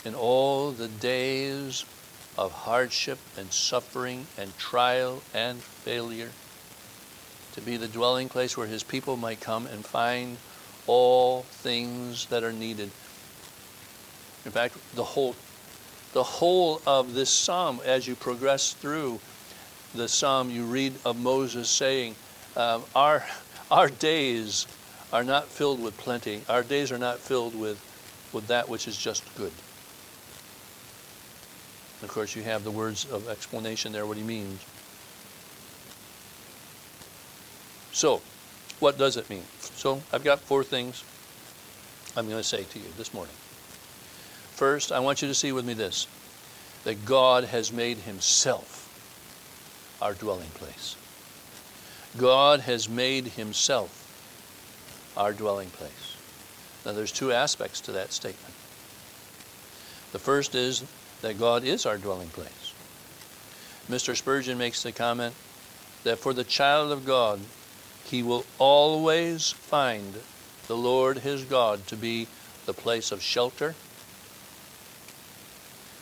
in 0.05 0.15
all 0.15 0.71
the 0.71 0.87
days 0.87 1.83
of 2.37 2.53
hardship 2.53 3.19
and 3.37 3.51
suffering 3.51 4.27
and 4.37 4.57
trial 4.57 5.21
and 5.33 5.61
failure 5.61 6.31
to 7.53 7.61
be 7.61 7.77
the 7.77 7.87
dwelling 7.87 8.29
place 8.29 8.57
where 8.57 8.67
his 8.67 8.83
people 8.83 9.17
might 9.17 9.39
come 9.39 9.67
and 9.67 9.85
find 9.85 10.37
all 10.87 11.41
things 11.43 12.25
that 12.27 12.43
are 12.43 12.53
needed. 12.53 12.89
In 14.45 14.51
fact, 14.51 14.75
the 14.95 15.03
whole 15.03 15.35
the 16.13 16.23
whole 16.23 16.81
of 16.85 17.13
this 17.13 17.29
psalm 17.29 17.79
as 17.85 18.05
you 18.05 18.15
progress 18.15 18.73
through 18.73 19.19
the 19.95 20.07
psalm 20.07 20.49
you 20.49 20.65
read 20.65 20.93
of 21.05 21.19
Moses 21.19 21.69
saying, 21.69 22.15
um, 22.55 22.83
our, 22.95 23.25
our 23.69 23.87
days 23.87 24.67
are 25.13 25.23
not 25.23 25.47
filled 25.47 25.81
with 25.81 25.97
plenty. 25.97 26.41
Our 26.49 26.63
days 26.63 26.91
are 26.91 26.97
not 26.97 27.19
filled 27.19 27.57
with, 27.57 27.79
with 28.33 28.47
that 28.47 28.69
which 28.69 28.87
is 28.87 28.97
just 28.97 29.23
good. 29.35 29.51
Of 32.01 32.09
course, 32.09 32.35
you 32.35 32.43
have 32.43 32.63
the 32.63 32.71
words 32.71 33.05
of 33.05 33.29
explanation 33.29 33.91
there, 33.91 34.05
what 34.05 34.17
he 34.17 34.23
means. 34.23 34.59
So, 37.91 38.21
what 38.79 38.97
does 38.97 39.17
it 39.17 39.29
mean? 39.29 39.43
So, 39.59 40.01
I've 40.11 40.23
got 40.23 40.39
four 40.39 40.63
things 40.63 41.03
I'm 42.15 42.27
going 42.27 42.37
to 42.37 42.43
say 42.43 42.63
to 42.63 42.79
you 42.79 42.85
this 42.97 43.13
morning. 43.13 43.33
First, 44.51 44.91
I 44.91 44.99
want 44.99 45.21
you 45.21 45.27
to 45.29 45.33
see 45.33 45.51
with 45.51 45.65
me 45.65 45.73
this 45.73 46.07
that 46.83 47.05
God 47.05 47.45
has 47.45 47.71
made 47.71 47.97
himself 47.97 48.79
our 50.01 50.13
dwelling 50.13 50.49
place. 50.55 50.95
God 52.17 52.61
has 52.61 52.89
made 52.89 53.27
himself 53.27 53.97
our 55.15 55.31
dwelling 55.31 55.69
place. 55.69 56.17
Now, 56.85 56.91
there's 56.93 57.11
two 57.11 57.31
aspects 57.31 57.81
to 57.81 57.91
that 57.93 58.11
statement. 58.11 58.53
The 60.11 60.19
first 60.19 60.55
is 60.55 60.83
that 61.21 61.39
God 61.39 61.63
is 61.63 61.85
our 61.85 61.97
dwelling 61.97 62.29
place. 62.29 62.73
Mr. 63.89 64.15
Spurgeon 64.15 64.57
makes 64.57 64.83
the 64.83 64.91
comment 64.91 65.35
that 66.03 66.17
for 66.17 66.33
the 66.33 66.43
child 66.43 66.91
of 66.91 67.05
God, 67.05 67.39
he 68.05 68.23
will 68.23 68.45
always 68.57 69.51
find 69.51 70.21
the 70.67 70.77
Lord 70.77 71.19
his 71.19 71.43
God 71.43 71.87
to 71.87 71.95
be 71.95 72.27
the 72.65 72.73
place 72.73 73.11
of 73.11 73.21
shelter, 73.21 73.75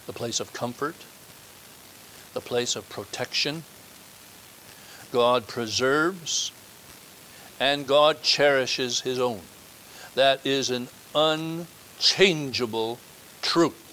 the 0.05 0.13
place 0.13 0.39
of 0.39 0.53
comfort, 0.53 0.95
the 2.33 2.41
place 2.41 2.75
of 2.75 2.87
protection, 2.89 3.63
God 5.11 5.47
preserves, 5.47 6.51
and 7.59 7.87
God 7.87 8.21
cherishes 8.21 9.01
his 9.01 9.19
own. 9.19 9.41
That 10.15 10.45
is 10.45 10.69
an 10.69 10.87
unchangeable 11.15 12.99
truth. 13.41 13.88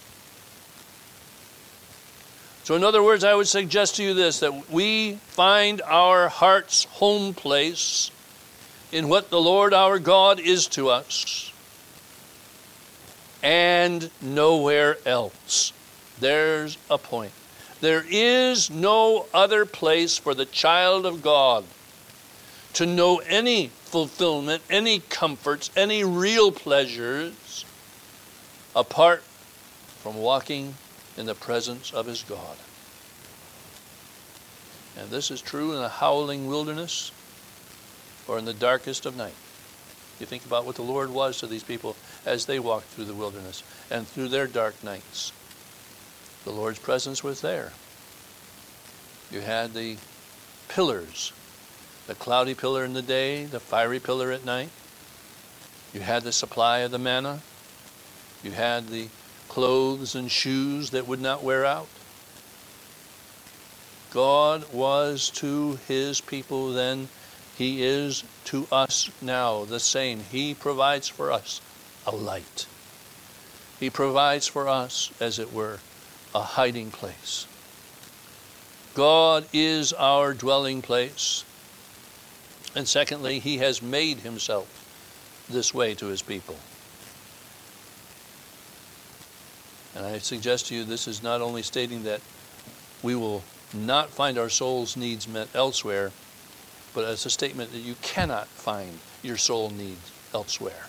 So, 2.66 2.74
in 2.74 2.82
other 2.82 3.00
words, 3.00 3.22
I 3.22 3.32
would 3.32 3.46
suggest 3.46 3.94
to 3.94 4.02
you 4.02 4.12
this 4.12 4.40
that 4.40 4.68
we 4.72 5.20
find 5.28 5.80
our 5.82 6.28
heart's 6.28 6.82
home 6.82 7.32
place 7.32 8.10
in 8.90 9.08
what 9.08 9.30
the 9.30 9.40
Lord 9.40 9.72
our 9.72 10.00
God 10.00 10.40
is 10.40 10.66
to 10.70 10.88
us 10.88 11.52
and 13.40 14.10
nowhere 14.20 14.98
else. 15.06 15.72
There's 16.18 16.76
a 16.90 16.98
point. 16.98 17.30
There 17.80 18.04
is 18.10 18.68
no 18.68 19.26
other 19.32 19.64
place 19.64 20.18
for 20.18 20.34
the 20.34 20.44
child 20.44 21.06
of 21.06 21.22
God 21.22 21.64
to 22.72 22.84
know 22.84 23.18
any 23.28 23.68
fulfillment, 23.68 24.64
any 24.68 24.98
comforts, 25.08 25.70
any 25.76 26.02
real 26.02 26.50
pleasures 26.50 27.64
apart 28.74 29.22
from 30.02 30.16
walking 30.16 30.74
in 31.16 31.26
the 31.26 31.34
presence 31.34 31.92
of 31.92 32.06
his 32.06 32.22
God. 32.22 32.56
And 34.98 35.10
this 35.10 35.30
is 35.30 35.42
true 35.42 35.72
in 35.72 35.78
the 35.78 35.88
howling 35.88 36.46
wilderness 36.46 37.12
or 38.26 38.38
in 38.38 38.44
the 38.44 38.54
darkest 38.54 39.06
of 39.06 39.16
night. 39.16 39.34
You 40.18 40.26
think 40.26 40.46
about 40.46 40.64
what 40.64 40.76
the 40.76 40.82
Lord 40.82 41.10
was 41.10 41.38
to 41.38 41.46
these 41.46 41.62
people 41.62 41.96
as 42.24 42.46
they 42.46 42.58
walked 42.58 42.86
through 42.86 43.04
the 43.04 43.14
wilderness 43.14 43.62
and 43.90 44.06
through 44.06 44.28
their 44.28 44.46
dark 44.46 44.82
nights. 44.82 45.32
The 46.44 46.52
Lord's 46.52 46.78
presence 46.78 47.22
was 47.22 47.42
there. 47.42 47.72
You 49.30 49.40
had 49.40 49.74
the 49.74 49.96
pillars, 50.68 51.32
the 52.06 52.14
cloudy 52.14 52.54
pillar 52.54 52.84
in 52.84 52.94
the 52.94 53.02
day, 53.02 53.44
the 53.44 53.60
fiery 53.60 54.00
pillar 54.00 54.32
at 54.32 54.44
night. 54.44 54.70
You 55.92 56.00
had 56.00 56.22
the 56.22 56.32
supply 56.32 56.78
of 56.78 56.90
the 56.92 56.98
manna. 56.98 57.40
You 58.42 58.52
had 58.52 58.88
the 58.88 59.08
clothes 59.56 60.14
and 60.14 60.30
shoes 60.30 60.90
that 60.90 61.08
would 61.08 61.18
not 61.18 61.42
wear 61.42 61.64
out. 61.64 61.88
God 64.12 64.70
was 64.70 65.30
to 65.30 65.78
his 65.88 66.20
people 66.20 66.74
then, 66.74 67.08
he 67.56 67.82
is 67.82 68.22
to 68.44 68.68
us 68.70 69.08
now 69.22 69.64
the 69.64 69.80
same. 69.80 70.20
He 70.30 70.52
provides 70.52 71.08
for 71.08 71.32
us 71.32 71.62
a 72.06 72.14
light. 72.14 72.66
He 73.80 73.88
provides 73.88 74.46
for 74.46 74.68
us, 74.68 75.10
as 75.20 75.38
it 75.38 75.54
were, 75.54 75.78
a 76.34 76.42
hiding 76.42 76.90
place. 76.90 77.46
God 78.92 79.46
is 79.54 79.94
our 79.94 80.34
dwelling 80.34 80.82
place. 80.82 81.46
And 82.74 82.86
secondly, 82.86 83.38
He 83.38 83.56
has 83.56 83.80
made 83.80 84.18
Himself 84.18 85.46
this 85.48 85.72
way 85.72 85.94
to 85.94 86.08
His 86.08 86.20
people. 86.20 86.56
And 89.96 90.04
I 90.04 90.18
suggest 90.18 90.66
to 90.66 90.74
you 90.74 90.84
this 90.84 91.08
is 91.08 91.22
not 91.22 91.40
only 91.40 91.62
stating 91.62 92.04
that 92.04 92.20
we 93.02 93.14
will 93.14 93.42
not 93.72 94.10
find 94.10 94.38
our 94.38 94.50
soul's 94.50 94.96
needs 94.96 95.26
met 95.26 95.48
elsewhere, 95.54 96.12
but 96.94 97.04
it's 97.04 97.26
a 97.26 97.30
statement 97.30 97.72
that 97.72 97.78
you 97.78 97.94
cannot 98.02 98.46
find 98.46 98.98
your 99.22 99.36
soul 99.38 99.70
needs 99.70 100.12
elsewhere. 100.34 100.88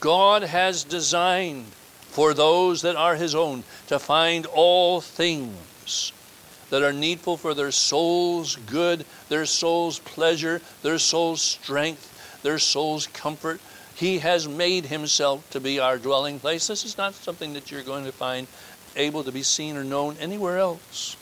God 0.00 0.42
has 0.42 0.82
designed 0.82 1.66
for 2.00 2.32
those 2.32 2.82
that 2.82 2.96
are 2.96 3.16
his 3.16 3.34
own 3.34 3.64
to 3.88 3.98
find 3.98 4.46
all 4.46 5.00
things 5.00 6.12
that 6.70 6.82
are 6.82 6.92
needful 6.92 7.36
for 7.36 7.54
their 7.54 7.70
soul's 7.70 8.56
good, 8.56 9.04
their 9.28 9.46
soul's 9.46 9.98
pleasure, 10.00 10.60
their 10.82 10.98
soul's 10.98 11.42
strength, 11.42 12.40
their 12.42 12.58
soul's 12.58 13.06
comfort. 13.08 13.60
He 13.96 14.18
has 14.18 14.46
made 14.46 14.86
himself 14.86 15.48
to 15.50 15.60
be 15.60 15.80
our 15.80 15.98
dwelling 15.98 16.38
place. 16.38 16.66
This 16.66 16.84
is 16.84 16.98
not 16.98 17.14
something 17.14 17.54
that 17.54 17.70
you're 17.70 17.82
going 17.82 18.04
to 18.04 18.12
find 18.12 18.46
able 18.94 19.24
to 19.24 19.32
be 19.32 19.42
seen 19.42 19.76
or 19.76 19.84
known 19.84 20.16
anywhere 20.20 20.58
else 20.58 21.16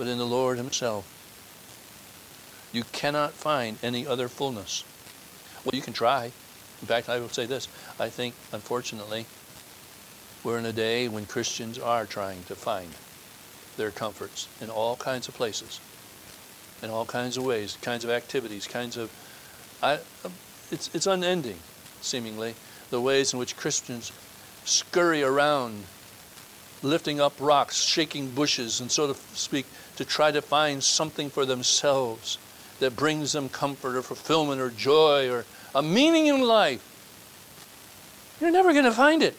but 0.00 0.08
in 0.08 0.16
the 0.16 0.24
Lord 0.24 0.56
himself. 0.56 1.04
You 2.72 2.84
cannot 2.84 3.32
find 3.32 3.76
any 3.82 4.06
other 4.06 4.28
fullness. 4.28 4.82
Well, 5.62 5.74
you 5.74 5.82
can 5.82 5.92
try. 5.92 6.32
In 6.80 6.86
fact, 6.86 7.10
I 7.10 7.20
will 7.20 7.28
say 7.28 7.44
this. 7.44 7.68
I 7.98 8.08
think, 8.08 8.34
unfortunately, 8.50 9.26
we're 10.42 10.56
in 10.56 10.64
a 10.64 10.72
day 10.72 11.06
when 11.06 11.26
Christians 11.26 11.78
are 11.78 12.06
trying 12.06 12.44
to 12.44 12.54
find 12.54 12.88
their 13.76 13.90
comforts 13.90 14.48
in 14.58 14.70
all 14.70 14.96
kinds 14.96 15.28
of 15.28 15.34
places, 15.34 15.80
in 16.82 16.88
all 16.88 17.04
kinds 17.04 17.36
of 17.36 17.44
ways, 17.44 17.76
kinds 17.82 18.02
of 18.02 18.08
activities, 18.08 18.66
kinds 18.66 18.96
of. 18.96 19.10
I, 19.82 19.98
it's, 20.70 20.90
it's 20.94 21.06
unending, 21.06 21.58
seemingly, 22.00 22.54
the 22.90 23.00
ways 23.00 23.32
in 23.32 23.38
which 23.38 23.56
Christians 23.56 24.12
scurry 24.64 25.22
around, 25.22 25.84
lifting 26.82 27.20
up 27.20 27.32
rocks, 27.40 27.82
shaking 27.82 28.30
bushes, 28.30 28.80
and 28.80 28.90
so 28.90 29.12
to 29.12 29.18
speak, 29.34 29.66
to 29.96 30.04
try 30.04 30.30
to 30.30 30.42
find 30.42 30.82
something 30.82 31.30
for 31.30 31.44
themselves 31.44 32.38
that 32.78 32.96
brings 32.96 33.32
them 33.32 33.48
comfort 33.48 33.96
or 33.96 34.02
fulfillment 34.02 34.60
or 34.60 34.70
joy 34.70 35.30
or 35.30 35.44
a 35.74 35.82
meaning 35.82 36.26
in 36.26 36.42
life. 36.42 36.86
You're 38.40 38.50
never 38.50 38.72
going 38.72 38.86
to 38.86 38.92
find 38.92 39.22
it. 39.22 39.36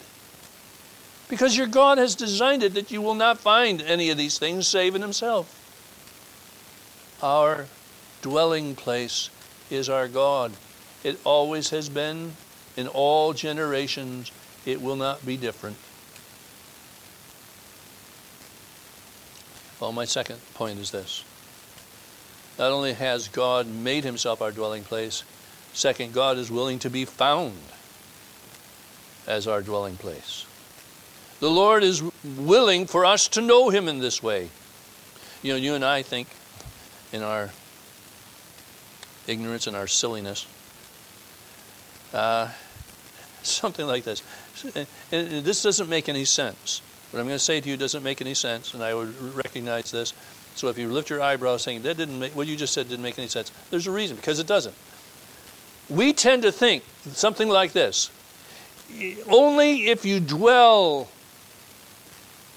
Because 1.28 1.56
your 1.56 1.66
God 1.66 1.98
has 1.98 2.14
designed 2.14 2.62
it 2.62 2.74
that 2.74 2.90
you 2.90 3.00
will 3.00 3.14
not 3.14 3.38
find 3.38 3.82
any 3.82 4.10
of 4.10 4.18
these 4.18 4.38
things 4.38 4.68
save 4.68 4.94
in 4.94 5.02
Himself. 5.02 5.58
Our 7.22 7.66
dwelling 8.20 8.74
place 8.74 9.30
is 9.70 9.88
our 9.88 10.08
God. 10.08 10.52
It 11.04 11.18
always 11.24 11.70
has 11.70 11.88
been 11.88 12.32
in 12.76 12.88
all 12.88 13.32
generations. 13.32 14.30
It 14.64 14.80
will 14.80 14.96
not 14.96 15.24
be 15.26 15.36
different. 15.36 15.76
Well, 19.80 19.92
my 19.92 20.04
second 20.04 20.38
point 20.54 20.78
is 20.78 20.92
this. 20.92 21.24
Not 22.58 22.70
only 22.70 22.92
has 22.92 23.28
God 23.28 23.66
made 23.66 24.04
himself 24.04 24.40
our 24.40 24.52
dwelling 24.52 24.84
place, 24.84 25.24
second, 25.72 26.12
God 26.12 26.38
is 26.38 26.50
willing 26.50 26.78
to 26.80 26.90
be 26.90 27.04
found 27.04 27.58
as 29.26 29.46
our 29.46 29.62
dwelling 29.62 29.96
place. 29.96 30.46
The 31.40 31.50
Lord 31.50 31.82
is 31.82 32.02
willing 32.38 32.86
for 32.86 33.04
us 33.04 33.26
to 33.28 33.40
know 33.40 33.70
Him 33.70 33.88
in 33.88 33.98
this 33.98 34.22
way. 34.22 34.48
You 35.42 35.52
know, 35.52 35.58
you 35.58 35.74
and 35.74 35.84
I 35.84 36.02
think 36.02 36.28
in 37.12 37.22
our 37.22 37.50
ignorance 39.26 39.66
and 39.66 39.74
our 39.74 39.88
silliness, 39.88 40.46
uh, 42.12 42.48
something 43.42 43.86
like 43.86 44.04
this. 44.04 44.22
This 45.10 45.62
doesn't 45.62 45.88
make 45.88 46.08
any 46.08 46.24
sense. 46.24 46.82
What 47.10 47.20
I'm 47.20 47.26
going 47.26 47.36
to 47.36 47.44
say 47.44 47.60
to 47.60 47.68
you 47.68 47.76
doesn't 47.76 48.02
make 48.02 48.20
any 48.20 48.34
sense, 48.34 48.74
and 48.74 48.82
I 48.82 48.94
would 48.94 49.14
recognize 49.34 49.90
this. 49.90 50.14
So 50.54 50.68
if 50.68 50.78
you 50.78 50.88
lift 50.88 51.10
your 51.10 51.20
eyebrows 51.20 51.62
saying 51.62 51.82
that 51.82 51.96
didn't 51.96 52.18
make, 52.18 52.34
what 52.34 52.46
you 52.46 52.56
just 52.56 52.74
said 52.74 52.88
didn't 52.88 53.02
make 53.02 53.18
any 53.18 53.28
sense, 53.28 53.50
there's 53.70 53.86
a 53.86 53.90
reason 53.90 54.16
because 54.16 54.38
it 54.38 54.46
doesn't. 54.46 54.74
We 55.88 56.12
tend 56.12 56.42
to 56.42 56.52
think 56.52 56.84
something 57.12 57.48
like 57.48 57.72
this: 57.72 58.10
only 59.28 59.88
if 59.88 60.04
you 60.04 60.20
dwell 60.20 61.08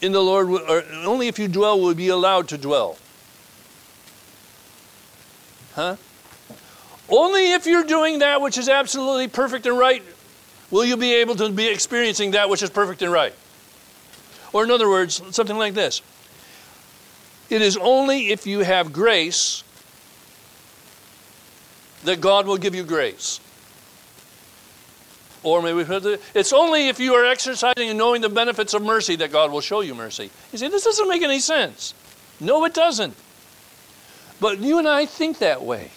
in 0.01 0.11
the 0.11 0.21
Lord, 0.21 0.49
or 0.49 0.83
only 1.05 1.27
if 1.27 1.39
you 1.39 1.47
dwell 1.47 1.79
will 1.79 1.93
be 1.93 2.09
allowed 2.09 2.47
to 2.49 2.57
dwell. 2.57 2.97
Huh? 5.73 5.97
Only 7.09 7.53
if 7.53 7.65
you're 7.65 7.83
doing 7.83 8.19
that 8.19 8.41
which 8.41 8.57
is 8.57 8.67
absolutely 8.67 9.27
perfect 9.27 9.65
and 9.65 9.77
right 9.77 10.03
will 10.71 10.85
you 10.85 10.97
be 10.97 11.13
able 11.15 11.35
to 11.35 11.49
be 11.51 11.67
experiencing 11.67 12.31
that 12.31 12.49
which 12.49 12.63
is 12.63 12.69
perfect 12.69 13.01
and 13.01 13.11
right. 13.11 13.33
Or, 14.53 14.63
in 14.63 14.71
other 14.71 14.89
words, 14.89 15.21
something 15.31 15.57
like 15.57 15.73
this 15.73 16.01
It 17.49 17.61
is 17.61 17.77
only 17.77 18.29
if 18.29 18.47
you 18.47 18.59
have 18.59 18.93
grace 18.93 19.63
that 22.03 22.21
God 22.21 22.47
will 22.47 22.57
give 22.57 22.73
you 22.73 22.83
grace. 22.83 23.39
Or 25.43 25.61
maybe 25.61 25.85
it's 26.33 26.53
only 26.53 26.87
if 26.87 26.99
you 26.99 27.13
are 27.13 27.25
exercising 27.25 27.89
and 27.89 27.97
knowing 27.97 28.21
the 28.21 28.29
benefits 28.29 28.73
of 28.73 28.81
mercy 28.81 29.15
that 29.17 29.31
God 29.31 29.51
will 29.51 29.61
show 29.61 29.81
you 29.81 29.93
mercy. 29.93 30.31
You 30.51 30.57
see, 30.57 30.67
this 30.69 30.83
doesn't 30.83 31.07
make 31.07 31.21
any 31.21 31.39
sense. 31.39 31.93
No, 32.39 32.65
it 32.65 32.73
doesn't. 32.73 33.15
But 34.39 34.59
you 34.59 34.79
and 34.79 34.87
I 34.87 35.05
think 35.05 35.37
that 35.39 35.61
way. 35.61 35.91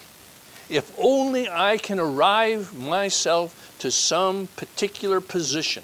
If 0.69 0.93
only 0.99 1.49
I 1.49 1.79
can 1.79 1.99
arrive 1.99 2.77
myself 2.79 3.75
to 3.79 3.91
some 3.91 4.49
particular 4.57 5.21
position, 5.21 5.83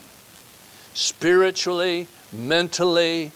spiritually, 0.93 2.07
mentally, 2.33 3.33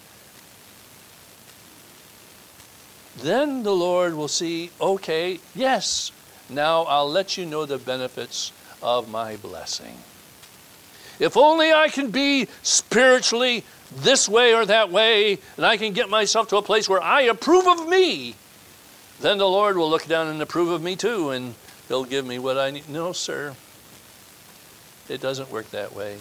then 3.22 3.62
the 3.62 3.74
Lord 3.74 4.14
will 4.14 4.28
see, 4.28 4.70
okay, 4.80 5.40
yes, 5.54 6.12
now 6.48 6.82
I'll 6.82 7.10
let 7.10 7.36
you 7.36 7.46
know 7.46 7.64
the 7.64 7.78
benefits 7.78 8.52
of 8.82 9.08
my 9.08 9.36
blessing. 9.36 9.96
If 11.18 11.36
only 11.36 11.72
I 11.72 11.88
can 11.88 12.10
be 12.10 12.46
spiritually 12.62 13.64
this 13.94 14.28
way 14.28 14.54
or 14.54 14.64
that 14.66 14.90
way, 14.90 15.38
and 15.56 15.66
I 15.66 15.76
can 15.76 15.92
get 15.92 16.08
myself 16.08 16.48
to 16.48 16.58
a 16.58 16.62
place 16.62 16.88
where 16.88 17.02
I 17.02 17.22
approve 17.22 17.66
of 17.66 17.88
me, 17.88 18.34
then 19.20 19.38
the 19.38 19.48
Lord 19.48 19.76
will 19.76 19.90
look 19.90 20.06
down 20.06 20.28
and 20.28 20.40
approve 20.40 20.70
of 20.70 20.82
me 20.82 20.96
too, 20.96 21.30
and 21.30 21.54
He'll 21.88 22.04
give 22.04 22.26
me 22.26 22.38
what 22.38 22.58
I 22.58 22.70
need. 22.70 22.88
No, 22.88 23.12
sir. 23.12 23.54
It 25.08 25.20
doesn't 25.20 25.50
work 25.50 25.70
that 25.70 25.94
way. 25.94 26.18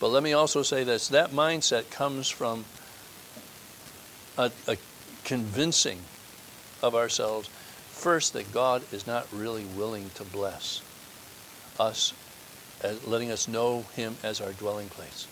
But 0.00 0.08
let 0.08 0.22
me 0.24 0.32
also 0.32 0.62
say 0.62 0.82
this 0.82 1.08
that 1.08 1.30
mindset 1.30 1.90
comes 1.90 2.28
from 2.28 2.64
a, 4.36 4.50
a 4.66 4.76
convincing 5.24 6.00
of 6.82 6.94
ourselves, 6.96 7.48
first, 7.90 8.32
that 8.32 8.52
God 8.52 8.82
is 8.92 9.06
not 9.06 9.28
really 9.32 9.64
willing 9.64 10.10
to 10.16 10.24
bless 10.24 10.82
us, 11.78 12.12
as 12.82 13.06
letting 13.06 13.30
us 13.30 13.46
know 13.46 13.84
Him 13.94 14.16
as 14.22 14.40
our 14.40 14.52
dwelling 14.52 14.88
place. 14.88 15.28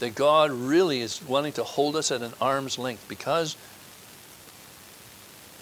That 0.00 0.14
God 0.14 0.50
really 0.50 1.00
is 1.00 1.22
wanting 1.22 1.52
to 1.54 1.64
hold 1.64 1.96
us 1.96 2.10
at 2.10 2.22
an 2.22 2.32
arm's 2.40 2.78
length 2.78 3.06
because 3.08 3.56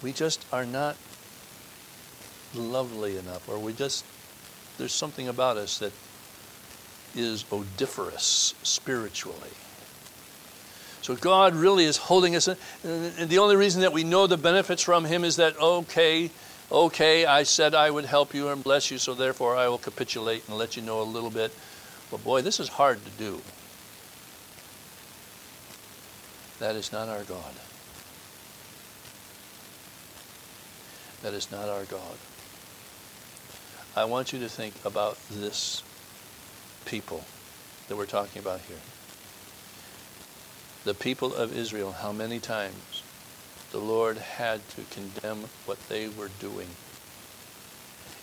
we 0.03 0.11
just 0.11 0.45
are 0.51 0.65
not 0.65 0.95
lovely 2.53 3.17
enough, 3.17 3.47
or 3.49 3.59
we 3.59 3.73
just, 3.73 4.05
there's 4.77 4.93
something 4.93 5.27
about 5.27 5.57
us 5.57 5.79
that 5.79 5.91
is 7.15 7.45
odoriferous 7.51 8.53
spiritually. 8.63 9.51
So 11.01 11.15
God 11.15 11.53
really 11.53 11.85
is 11.85 11.97
holding 11.97 12.35
us. 12.35 12.47
In, 12.47 12.57
and 12.83 13.29
the 13.29 13.37
only 13.37 13.55
reason 13.55 13.81
that 13.81 13.93
we 13.93 14.03
know 14.03 14.27
the 14.27 14.37
benefits 14.37 14.81
from 14.81 15.05
Him 15.05 15.23
is 15.23 15.35
that, 15.35 15.57
okay, 15.59 16.31
okay, 16.71 17.25
I 17.25 17.43
said 17.43 17.75
I 17.75 17.91
would 17.91 18.05
help 18.05 18.33
you 18.33 18.49
and 18.49 18.63
bless 18.63 18.89
you, 18.89 18.97
so 18.97 19.13
therefore 19.13 19.55
I 19.55 19.67
will 19.67 19.77
capitulate 19.77 20.47
and 20.47 20.57
let 20.57 20.75
you 20.75 20.81
know 20.81 21.01
a 21.01 21.03
little 21.03 21.29
bit. 21.29 21.53
But 22.09 22.23
boy, 22.23 22.41
this 22.41 22.59
is 22.59 22.69
hard 22.69 23.03
to 23.05 23.11
do. 23.11 23.41
That 26.59 26.75
is 26.75 26.91
not 26.91 27.07
our 27.07 27.23
God. 27.23 27.53
That 31.25 31.33
is 31.33 31.51
not 31.51 31.69
our 31.69 31.85
God. 31.85 32.17
I 33.95 34.05
want 34.05 34.31
you 34.31 34.37
to 34.41 34.47
think 34.47 34.75
about 34.85 35.17
this 35.31 35.81
people 36.85 37.23
that 37.87 37.97
we're 37.97 38.05
talking 38.05 38.39
about 38.39 38.61
here. 38.61 38.77
The 40.83 40.93
people 40.93 41.33
of 41.33 41.57
Israel, 41.57 41.93
how 41.93 42.11
many 42.11 42.39
times 42.39 43.01
the 43.71 43.79
Lord 43.79 44.19
had 44.19 44.69
to 44.69 44.83
condemn 44.91 45.45
what 45.65 45.79
they 45.89 46.09
were 46.09 46.29
doing. 46.39 46.67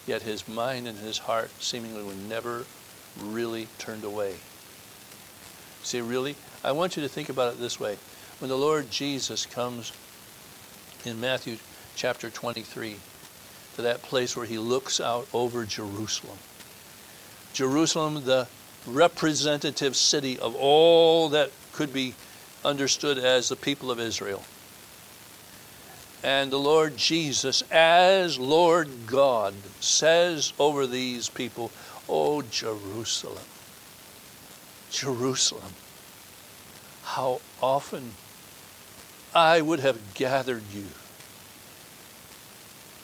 Yet 0.06 0.22
his 0.22 0.46
mind 0.46 0.86
and 0.86 1.00
his 1.00 1.18
heart 1.18 1.50
seemingly 1.60 2.04
were 2.04 2.14
never 2.14 2.66
really 3.20 3.66
turned 3.78 4.04
away. 4.04 4.36
See, 5.82 6.00
really, 6.00 6.36
I 6.62 6.70
want 6.70 6.96
you 6.96 7.02
to 7.02 7.08
think 7.08 7.30
about 7.30 7.54
it 7.54 7.58
this 7.58 7.80
way. 7.80 7.98
When 8.38 8.48
the 8.48 8.56
Lord 8.56 8.92
Jesus 8.92 9.44
comes 9.44 9.92
in 11.04 11.20
Matthew 11.20 11.56
chapter 11.96 12.30
23 12.30 12.96
to 13.76 13.82
that 13.82 14.02
place 14.02 14.36
where 14.36 14.46
he 14.46 14.58
looks 14.58 15.00
out 15.00 15.26
over 15.32 15.64
Jerusalem, 15.64 16.38
Jerusalem, 17.52 18.24
the 18.24 18.48
representative 18.86 19.96
city 19.96 20.38
of 20.38 20.54
all 20.56 21.28
that 21.30 21.50
could 21.72 21.92
be 21.92 22.14
understood 22.64 23.18
as 23.18 23.48
the 23.48 23.56
people 23.56 23.90
of 23.90 24.00
Israel. 24.00 24.42
And 26.22 26.52
the 26.52 26.58
Lord 26.58 26.96
Jesus, 26.96 27.62
as 27.70 28.38
Lord 28.38 28.88
God, 29.06 29.54
says 29.80 30.52
over 30.58 30.86
these 30.86 31.28
people, 31.28 31.72
Oh, 32.08 32.42
Jerusalem, 32.42 33.44
Jerusalem, 34.90 35.72
how 37.04 37.40
often 37.60 38.12
I 39.34 39.60
would 39.60 39.80
have 39.80 40.14
gathered 40.14 40.62
you 40.72 40.86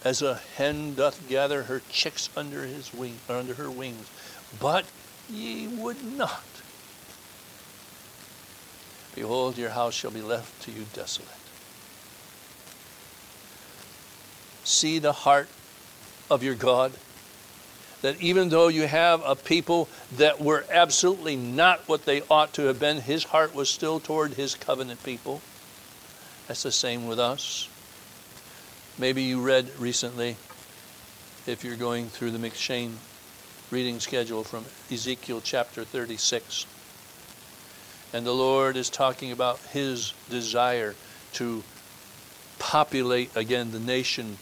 as 0.04 0.22
a 0.22 0.36
hen 0.56 0.94
doth 0.94 1.28
gather 1.28 1.64
her 1.64 1.82
chicks 1.90 2.30
under 2.36 2.62
his 2.62 2.94
wing 2.94 3.18
under 3.28 3.54
her 3.54 3.70
wings. 3.70 4.08
But 4.60 4.84
ye 5.28 5.66
would 5.66 6.04
not. 6.04 6.44
Behold, 9.14 9.58
your 9.58 9.70
house 9.70 9.94
shall 9.94 10.10
be 10.10 10.22
left 10.22 10.62
to 10.62 10.70
you 10.70 10.84
desolate. 10.92 11.28
See 14.64 14.98
the 14.98 15.12
heart 15.12 15.48
of 16.30 16.42
your 16.42 16.54
God. 16.54 16.92
That 18.02 18.20
even 18.20 18.50
though 18.50 18.68
you 18.68 18.86
have 18.86 19.22
a 19.24 19.34
people 19.34 19.88
that 20.16 20.40
were 20.40 20.64
absolutely 20.70 21.34
not 21.34 21.88
what 21.88 22.04
they 22.04 22.22
ought 22.30 22.52
to 22.54 22.66
have 22.66 22.78
been, 22.78 23.00
his 23.00 23.24
heart 23.24 23.54
was 23.56 23.68
still 23.68 23.98
toward 23.98 24.34
his 24.34 24.54
covenant 24.54 25.02
people. 25.02 25.40
That's 26.46 26.62
the 26.62 26.70
same 26.70 27.08
with 27.08 27.18
us. 27.18 27.68
Maybe 29.00 29.22
you 29.22 29.40
read 29.40 29.70
recently, 29.78 30.36
if 31.46 31.62
you're 31.62 31.76
going 31.76 32.06
through 32.06 32.32
the 32.32 32.38
M'Cheyne 32.38 32.94
reading 33.70 34.00
schedule 34.00 34.42
from 34.42 34.64
Ezekiel 34.90 35.40
chapter 35.40 35.84
36. 35.84 36.66
And 38.12 38.26
the 38.26 38.34
Lord 38.34 38.76
is 38.76 38.90
talking 38.90 39.30
about 39.30 39.60
his 39.70 40.14
desire 40.28 40.96
to 41.34 41.62
populate 42.58 43.36
again 43.36 43.70
the 43.70 43.78
nation 43.78 44.36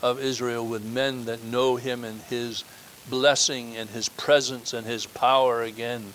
of 0.00 0.18
Israel 0.18 0.66
with 0.66 0.82
men 0.82 1.26
that 1.26 1.44
know 1.44 1.76
him 1.76 2.02
and 2.02 2.22
his 2.22 2.64
blessing 3.10 3.76
and 3.76 3.90
his 3.90 4.08
presence 4.08 4.72
and 4.72 4.86
his 4.86 5.04
power 5.04 5.60
again. 5.60 6.14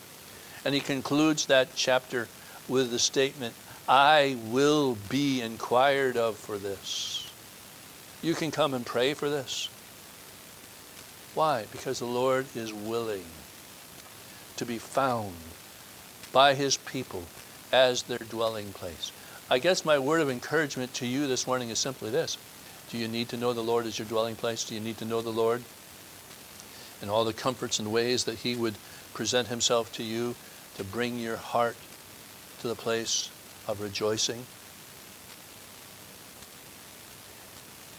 And 0.66 0.74
he 0.74 0.82
concludes 0.82 1.46
that 1.46 1.76
chapter 1.76 2.28
with 2.68 2.90
the 2.90 2.98
statement, 2.98 3.54
I 3.88 4.36
will 4.46 4.98
be 5.10 5.42
inquired 5.44 6.18
of 6.18 6.38
for 6.38 6.58
this. 6.58 7.17
You 8.22 8.34
can 8.34 8.52
come 8.52 8.74
and 8.74 8.86
pray 8.86 9.14
for 9.14 9.30
this. 9.30 9.70
Why? 11.36 11.66
Because 11.72 12.00
the 12.00 12.06
Lord 12.06 12.48
is 12.56 12.74
willing 12.74 13.26
to 14.56 14.66
be 14.66 14.80
found 14.80 15.36
by 16.32 16.56
his 16.56 16.78
people 16.78 17.24
as 17.72 18.04
their 18.04 18.18
dwelling 18.18 18.74
place. 18.74 19.12
I 19.50 19.60
guess 19.60 19.86
my 19.86 20.00
word 20.00 20.22
of 20.22 20.30
encouragement 20.30 20.94
to 20.96 21.06
you 21.06 21.28
this 21.28 21.46
morning 21.46 21.70
is 21.70 21.80
simply 21.80 22.10
this. 22.10 22.38
Do 22.90 22.98
you 22.98 23.08
need 23.08 23.30
to 23.30 23.38
know 23.38 23.54
the 23.54 23.62
Lord 23.62 23.86
as 23.86 24.00
your 24.00 24.08
dwelling 24.08 24.36
place? 24.36 24.64
Do 24.64 24.74
you 24.74 24.82
need 24.82 24.98
to 24.98 25.06
know 25.06 25.22
the 25.22 25.30
Lord 25.30 25.62
and 27.02 27.12
all 27.12 27.24
the 27.24 27.34
comforts 27.34 27.80
and 27.80 27.92
ways 27.92 28.24
that 28.24 28.40
he 28.40 28.56
would 28.56 28.76
present 29.14 29.48
himself 29.48 29.92
to 29.94 30.04
you 30.04 30.36
to 30.76 30.84
bring 30.84 31.20
your 31.20 31.38
heart 31.38 31.76
to 32.62 32.68
the 32.68 32.76
place 32.76 33.30
of 33.68 33.80
rejoicing? 33.80 34.46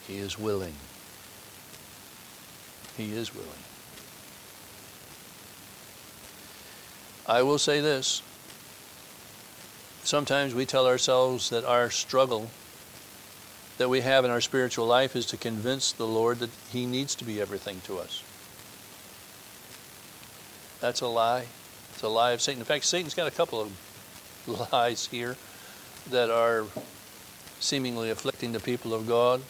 He 0.08 0.16
is 0.16 0.38
willing. 0.38 0.72
He 2.96 3.12
is 3.12 3.32
willing. 3.34 3.50
I 7.26 7.42
will 7.42 7.58
say 7.58 7.80
this. 7.80 8.22
Sometimes 10.02 10.54
we 10.54 10.64
tell 10.64 10.86
ourselves 10.86 11.50
that 11.50 11.64
our 11.64 11.90
struggle 11.90 12.50
that 13.76 13.90
we 13.90 14.00
have 14.00 14.24
in 14.24 14.30
our 14.30 14.40
spiritual 14.40 14.86
life 14.86 15.14
is 15.14 15.26
to 15.26 15.36
convince 15.36 15.92
the 15.92 16.06
Lord 16.06 16.38
that 16.38 16.50
He 16.70 16.86
needs 16.86 17.14
to 17.16 17.24
be 17.24 17.38
everything 17.38 17.82
to 17.84 17.98
us. 17.98 18.22
That's 20.80 21.02
a 21.02 21.06
lie. 21.06 21.44
It's 21.92 22.02
a 22.02 22.08
lie 22.08 22.32
of 22.32 22.40
Satan. 22.40 22.60
In 22.60 22.64
fact, 22.64 22.86
Satan's 22.86 23.14
got 23.14 23.28
a 23.28 23.30
couple 23.30 23.60
of 23.60 24.72
lies 24.72 25.06
here 25.06 25.36
that 26.10 26.30
are 26.30 26.64
seemingly 27.60 28.08
afflicting 28.08 28.52
the 28.52 28.60
people 28.60 28.94
of 28.94 29.06
God. 29.06 29.42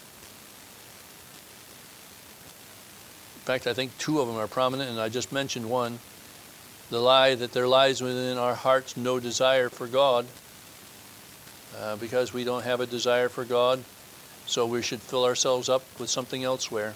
Fact, 3.49 3.67
I 3.67 3.73
think 3.73 3.97
two 3.97 4.21
of 4.21 4.29
them 4.29 4.37
are 4.37 4.47
prominent, 4.47 4.91
and 4.91 5.01
I 5.01 5.09
just 5.09 5.33
mentioned 5.33 5.71
one. 5.71 6.01
The 6.91 7.01
lie 7.01 7.35
that 7.35 7.53
there 7.53 7.67
lies 7.67 8.03
within 8.03 8.37
our 8.37 8.55
hearts 8.55 8.95
no 8.95 9.19
desire 9.19 9.71
for 9.71 9.87
God, 9.87 10.27
uh, 11.81 11.97
because 11.97 12.35
we 12.35 12.45
don't 12.45 12.65
have 12.65 12.83
a 12.83 12.87
desire 12.87 13.31
for 13.31 13.47
God, 13.47 13.83
so 14.45 14.67
we 14.67 14.83
should 14.83 15.01
fill 15.01 15.25
ourselves 15.25 15.71
up 15.71 15.83
with 15.99 16.11
something 16.11 16.45
elsewhere. 16.45 16.93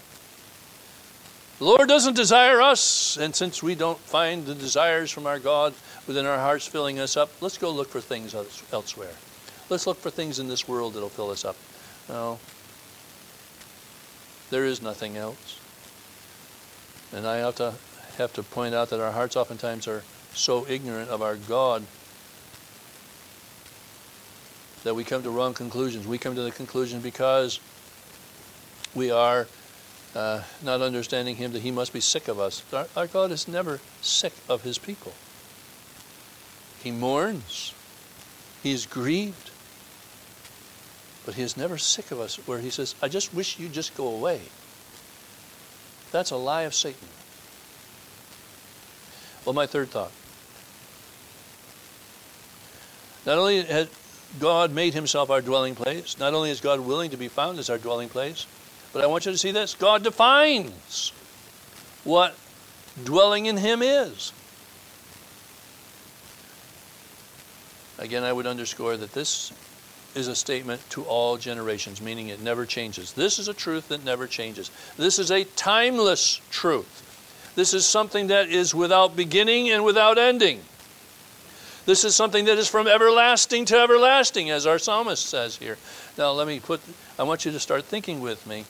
The 1.58 1.64
Lord 1.64 1.88
doesn't 1.88 2.16
desire 2.16 2.60
us, 2.60 3.16
and 3.16 3.34
since 3.34 3.62
we 3.62 3.74
don't 3.74 3.98
find 4.00 4.44
the 4.44 4.54
desires 4.54 5.10
from 5.10 5.26
our 5.26 5.38
God 5.38 5.72
within 6.06 6.26
our 6.26 6.38
hearts 6.38 6.66
filling 6.66 6.98
us 6.98 7.16
up, 7.16 7.30
let's 7.40 7.56
go 7.56 7.70
look 7.70 7.88
for 7.88 8.02
things 8.02 8.34
elsewhere. 8.70 9.14
Let's 9.70 9.86
look 9.86 9.96
for 9.96 10.10
things 10.10 10.38
in 10.38 10.48
this 10.48 10.68
world 10.68 10.92
that'll 10.92 11.08
fill 11.08 11.30
us 11.30 11.46
up. 11.46 11.56
No, 12.10 12.38
there 14.50 14.66
is 14.66 14.82
nothing 14.82 15.16
else. 15.16 15.61
And 17.14 17.26
I 17.26 17.36
have 17.36 17.56
to 17.56 17.74
have 18.16 18.32
to 18.34 18.42
point 18.42 18.74
out 18.74 18.90
that 18.90 19.00
our 19.00 19.12
hearts 19.12 19.36
oftentimes 19.36 19.88
are 19.88 20.02
so 20.34 20.66
ignorant 20.68 21.10
of 21.10 21.22
our 21.22 21.36
God 21.36 21.84
that 24.84 24.94
we 24.94 25.04
come 25.04 25.22
to 25.22 25.30
wrong 25.30 25.54
conclusions. 25.54 26.06
We 26.06 26.18
come 26.18 26.34
to 26.34 26.42
the 26.42 26.50
conclusion 26.50 27.00
because 27.00 27.60
we 28.94 29.10
are 29.10 29.46
uh, 30.14 30.42
not 30.62 30.82
understanding 30.82 31.36
Him 31.36 31.52
that 31.52 31.62
He 31.62 31.70
must 31.70 31.92
be 31.92 32.00
sick 32.00 32.28
of 32.28 32.38
us. 32.38 32.62
Our, 32.72 32.86
our 32.96 33.06
God 33.06 33.30
is 33.30 33.48
never 33.48 33.80
sick 34.00 34.32
of 34.48 34.62
His 34.62 34.78
people. 34.78 35.12
He 36.82 36.90
mourns, 36.90 37.74
He 38.62 38.72
is 38.72 38.86
grieved, 38.86 39.50
but 41.24 41.34
He 41.34 41.42
is 41.42 41.56
never 41.56 41.78
sick 41.78 42.10
of 42.10 42.20
us, 42.20 42.36
where 42.46 42.58
He 42.58 42.70
says, 42.70 42.94
I 43.00 43.08
just 43.08 43.32
wish 43.32 43.58
you 43.58 43.68
just 43.68 43.96
go 43.96 44.08
away. 44.08 44.42
That's 46.12 46.30
a 46.30 46.36
lie 46.36 46.62
of 46.62 46.74
Satan. 46.74 47.08
Well, 49.44 49.54
my 49.54 49.66
third 49.66 49.88
thought. 49.90 50.12
Not 53.26 53.38
only 53.38 53.62
has 53.62 53.88
God 54.38 54.72
made 54.72 54.94
himself 54.94 55.30
our 55.30 55.40
dwelling 55.40 55.74
place, 55.74 56.18
not 56.18 56.34
only 56.34 56.50
is 56.50 56.60
God 56.60 56.80
willing 56.80 57.10
to 57.10 57.16
be 57.16 57.28
found 57.28 57.58
as 57.58 57.70
our 57.70 57.78
dwelling 57.78 58.08
place, 58.08 58.46
but 58.92 59.02
I 59.02 59.06
want 59.06 59.26
you 59.26 59.32
to 59.32 59.38
see 59.38 59.52
this 59.52 59.74
God 59.74 60.02
defines 60.02 61.12
what 62.04 62.36
dwelling 63.04 63.46
in 63.46 63.56
him 63.56 63.82
is. 63.82 64.32
Again, 67.98 68.22
I 68.22 68.32
would 68.32 68.46
underscore 68.46 68.96
that 68.96 69.12
this 69.12 69.52
is 70.14 70.28
a 70.28 70.36
statement 70.36 70.82
to 70.90 71.04
all 71.04 71.36
generations, 71.36 72.00
meaning 72.00 72.28
it 72.28 72.40
never 72.40 72.66
changes. 72.66 73.12
This 73.12 73.38
is 73.38 73.48
a 73.48 73.54
truth 73.54 73.88
that 73.88 74.04
never 74.04 74.26
changes. 74.26 74.70
This 74.96 75.18
is 75.18 75.30
a 75.30 75.44
timeless 75.44 76.40
truth. 76.50 77.08
This 77.54 77.74
is 77.74 77.84
something 77.84 78.28
that 78.28 78.48
is 78.48 78.74
without 78.74 79.16
beginning 79.16 79.70
and 79.70 79.84
without 79.84 80.18
ending. 80.18 80.60
This 81.84 82.04
is 82.04 82.14
something 82.14 82.44
that 82.44 82.58
is 82.58 82.68
from 82.68 82.86
everlasting 82.86 83.64
to 83.66 83.78
everlasting, 83.78 84.50
as 84.50 84.66
our 84.66 84.78
psalmist 84.78 85.26
says 85.26 85.56
here. 85.56 85.78
Now, 86.16 86.30
let 86.30 86.46
me 86.46 86.60
put, 86.60 86.80
I 87.18 87.24
want 87.24 87.44
you 87.44 87.52
to 87.52 87.60
start 87.60 87.84
thinking 87.84 88.20
with 88.20 88.46
me. 88.46 88.64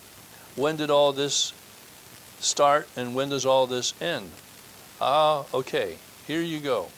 When 0.57 0.76
did 0.76 0.90
all 0.90 1.12
this 1.12 1.52
start 2.40 2.88
and 2.96 3.14
when 3.14 3.28
does 3.28 3.44
all 3.44 3.66
this 3.66 3.94
end? 4.00 4.31
Ah, 5.00 5.44
okay, 5.52 5.96
here 6.26 6.40
you 6.40 6.61
go. 6.61 6.88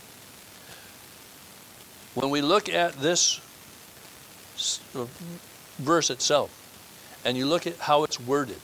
When 2.14 2.30
we 2.30 2.42
look 2.42 2.68
at 2.68 2.94
this 2.94 3.40
verse 5.78 6.10
itself 6.10 6.60
and 7.24 7.36
you 7.36 7.46
look 7.46 7.66
at 7.66 7.78
how 7.78 8.04
it's 8.04 8.20
worded, 8.20 8.60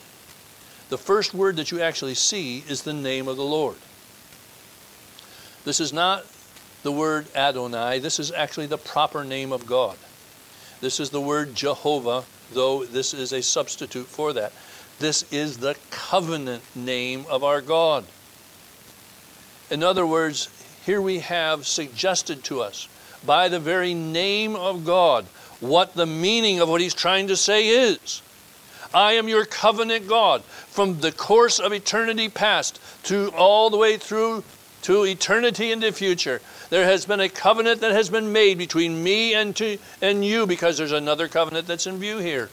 the 0.91 0.99
first 0.99 1.33
word 1.33 1.57
that 1.57 1.71
you 1.71 1.81
actually 1.81 2.15
see 2.15 2.65
is 2.69 2.83
the 2.83 2.93
name 2.93 3.29
of 3.29 3.37
the 3.37 3.45
Lord. 3.45 3.77
This 5.65 5.81
is 5.81 5.93
not 5.93 6.27
the 6.83 6.93
word 6.93 7.27
Adonai, 7.35 7.99
this 7.99 8.19
is 8.19 8.33
actually 8.33 8.67
the 8.67 8.79
proper 8.79 9.25
name 9.25 9.53
of 9.53 9.67
God. 9.67 9.97
This 10.81 10.99
is 10.99 11.11
the 11.11 11.21
word 11.21 11.55
Jehovah, 11.55 12.25
though 12.53 12.85
this 12.85 13.13
is 13.13 13.33
a 13.33 13.43
substitute 13.43 14.07
for 14.07 14.33
that. 14.33 14.53
This 14.99 15.31
is 15.33 15.59
the 15.59 15.77
covenant 15.91 16.63
name 16.75 17.25
of 17.29 17.45
our 17.45 17.61
God. 17.61 18.05
In 19.71 19.83
other 19.83 20.07
words, 20.07 20.49
here 20.85 21.01
we 21.01 21.21
have 21.21 21.67
suggested 21.67 22.43
to 22.45 22.61
us 22.63 22.89
by 23.25 23.49
the 23.49 23.61
very 23.61 23.95
name 23.95 24.57
of 24.57 24.85
God 24.85 25.27
what 25.61 25.95
the 25.95 26.07
meaning 26.07 26.61
of 26.61 26.69
what 26.69 26.81
he's 26.81 26.95
trying 26.95 27.29
to 27.29 27.37
say 27.37 27.69
is. 27.69 28.23
I 28.93 29.13
am 29.13 29.29
your 29.29 29.45
covenant 29.45 30.09
God 30.09 30.43
from 30.43 31.01
the 31.01 31.13
course 31.13 31.61
of 31.61 31.73
eternity 31.73 32.29
past 32.29 32.81
to 33.05 33.31
all 33.37 33.71
the 33.71 33.77
way 33.77 33.97
through 33.97 34.43
to 34.83 35.05
eternity 35.05 35.71
in 35.71 35.81
the 35.81 35.93
future. 35.93 36.41
There 36.71 36.85
has 36.85 37.05
been 37.05 37.21
a 37.21 37.29
covenant 37.29 37.81
that 37.83 37.93
has 37.93 38.09
been 38.09 38.33
made 38.33 38.59
between 38.59 39.03
me 39.03 39.35
and, 39.35 39.55
to, 39.57 39.79
and 40.01 40.25
you 40.25 40.47
because 40.47 40.79
there's 40.79 40.93
another 40.93 41.29
covenant 41.29 41.67
that's 41.67 41.87
in 41.87 41.99
view 41.99 42.19
here. 42.19 42.49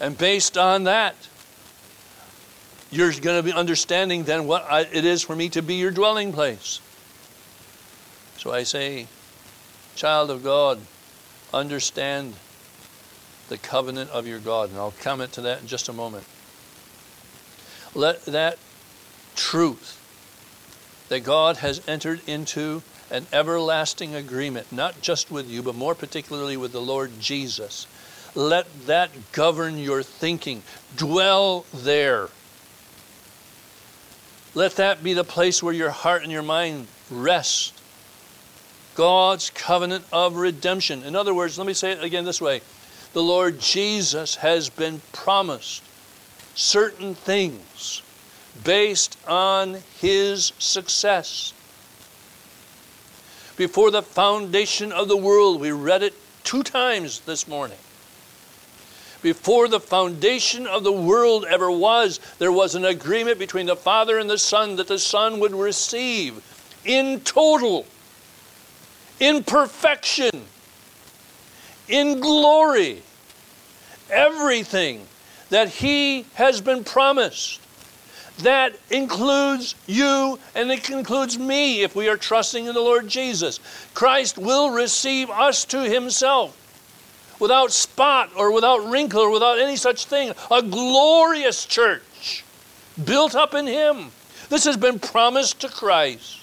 And 0.00 0.16
based 0.16 0.56
on 0.56 0.84
that, 0.84 1.16
you're 2.90 3.12
going 3.12 3.36
to 3.36 3.42
be 3.42 3.52
understanding 3.52 4.24
then 4.24 4.46
what 4.46 4.64
I, 4.70 4.80
it 4.80 5.04
is 5.04 5.22
for 5.22 5.36
me 5.36 5.48
to 5.50 5.62
be 5.62 5.74
your 5.74 5.90
dwelling 5.90 6.32
place. 6.32 6.80
So 8.38 8.52
I 8.52 8.62
say, 8.62 9.06
child 9.94 10.30
of 10.30 10.42
God, 10.42 10.80
understand 11.52 12.34
the 13.48 13.58
covenant 13.58 14.10
of 14.10 14.26
your 14.26 14.38
God. 14.38 14.70
And 14.70 14.78
I'll 14.78 14.94
comment 15.02 15.32
to 15.32 15.42
that 15.42 15.60
in 15.60 15.66
just 15.66 15.88
a 15.88 15.92
moment. 15.92 16.24
Let 17.94 18.24
that 18.26 18.58
truth 19.34 19.96
that 21.08 21.24
God 21.24 21.56
has 21.58 21.82
entered 21.88 22.20
into 22.26 22.82
an 23.10 23.26
everlasting 23.32 24.14
agreement, 24.14 24.70
not 24.70 25.00
just 25.02 25.30
with 25.30 25.50
you, 25.50 25.62
but 25.62 25.74
more 25.74 25.96
particularly 25.96 26.56
with 26.56 26.70
the 26.70 26.80
Lord 26.80 27.10
Jesus. 27.20 27.88
Let 28.36 28.86
that 28.86 29.10
govern 29.32 29.76
your 29.76 30.04
thinking. 30.04 30.62
Dwell 30.96 31.66
there. 31.74 32.28
Let 34.54 34.76
that 34.76 35.02
be 35.02 35.14
the 35.14 35.24
place 35.24 35.62
where 35.62 35.74
your 35.74 35.90
heart 35.90 36.22
and 36.22 36.30
your 36.30 36.42
mind 36.42 36.86
rest. 37.10 37.79
God's 38.94 39.50
covenant 39.50 40.04
of 40.12 40.36
redemption. 40.36 41.02
In 41.02 41.16
other 41.16 41.34
words, 41.34 41.58
let 41.58 41.66
me 41.66 41.74
say 41.74 41.92
it 41.92 42.02
again 42.02 42.24
this 42.24 42.40
way 42.40 42.60
the 43.12 43.22
Lord 43.22 43.58
Jesus 43.58 44.36
has 44.36 44.68
been 44.68 45.00
promised 45.12 45.82
certain 46.54 47.14
things 47.14 48.02
based 48.62 49.16
on 49.26 49.78
his 50.00 50.52
success. 50.58 51.52
Before 53.56 53.90
the 53.90 54.02
foundation 54.02 54.92
of 54.92 55.08
the 55.08 55.16
world, 55.16 55.60
we 55.60 55.72
read 55.72 56.02
it 56.02 56.14
two 56.44 56.62
times 56.62 57.20
this 57.20 57.46
morning. 57.46 57.78
Before 59.22 59.68
the 59.68 59.80
foundation 59.80 60.66
of 60.66 60.82
the 60.82 60.92
world 60.92 61.44
ever 61.44 61.70
was, 61.70 62.20
there 62.38 62.52
was 62.52 62.74
an 62.74 62.86
agreement 62.86 63.38
between 63.38 63.66
the 63.66 63.76
Father 63.76 64.18
and 64.18 64.30
the 64.30 64.38
Son 64.38 64.76
that 64.76 64.88
the 64.88 64.98
Son 64.98 65.40
would 65.40 65.52
receive 65.52 66.42
in 66.86 67.20
total, 67.20 67.84
in 69.20 69.44
perfection, 69.44 70.44
in 71.88 72.20
glory, 72.20 73.02
everything 74.10 75.06
that 75.50 75.68
He 75.68 76.24
has 76.34 76.60
been 76.60 76.82
promised. 76.82 77.60
That 78.38 78.74
includes 78.90 79.74
you 79.86 80.38
and 80.54 80.70
it 80.70 80.88
includes 80.88 81.38
me 81.38 81.82
if 81.82 81.94
we 81.94 82.08
are 82.08 82.16
trusting 82.16 82.64
in 82.64 82.74
the 82.74 82.80
Lord 82.80 83.06
Jesus. 83.06 83.60
Christ 83.92 84.38
will 84.38 84.70
receive 84.70 85.28
us 85.28 85.66
to 85.66 85.82
Himself 85.82 86.56
without 87.38 87.70
spot 87.70 88.30
or 88.34 88.52
without 88.52 88.88
wrinkle 88.90 89.20
or 89.20 89.30
without 89.30 89.58
any 89.58 89.76
such 89.76 90.06
thing. 90.06 90.32
A 90.50 90.62
glorious 90.62 91.66
church 91.66 92.44
built 93.04 93.34
up 93.34 93.52
in 93.52 93.66
Him. 93.66 94.10
This 94.48 94.64
has 94.64 94.78
been 94.78 94.98
promised 94.98 95.60
to 95.60 95.68
Christ. 95.68 96.39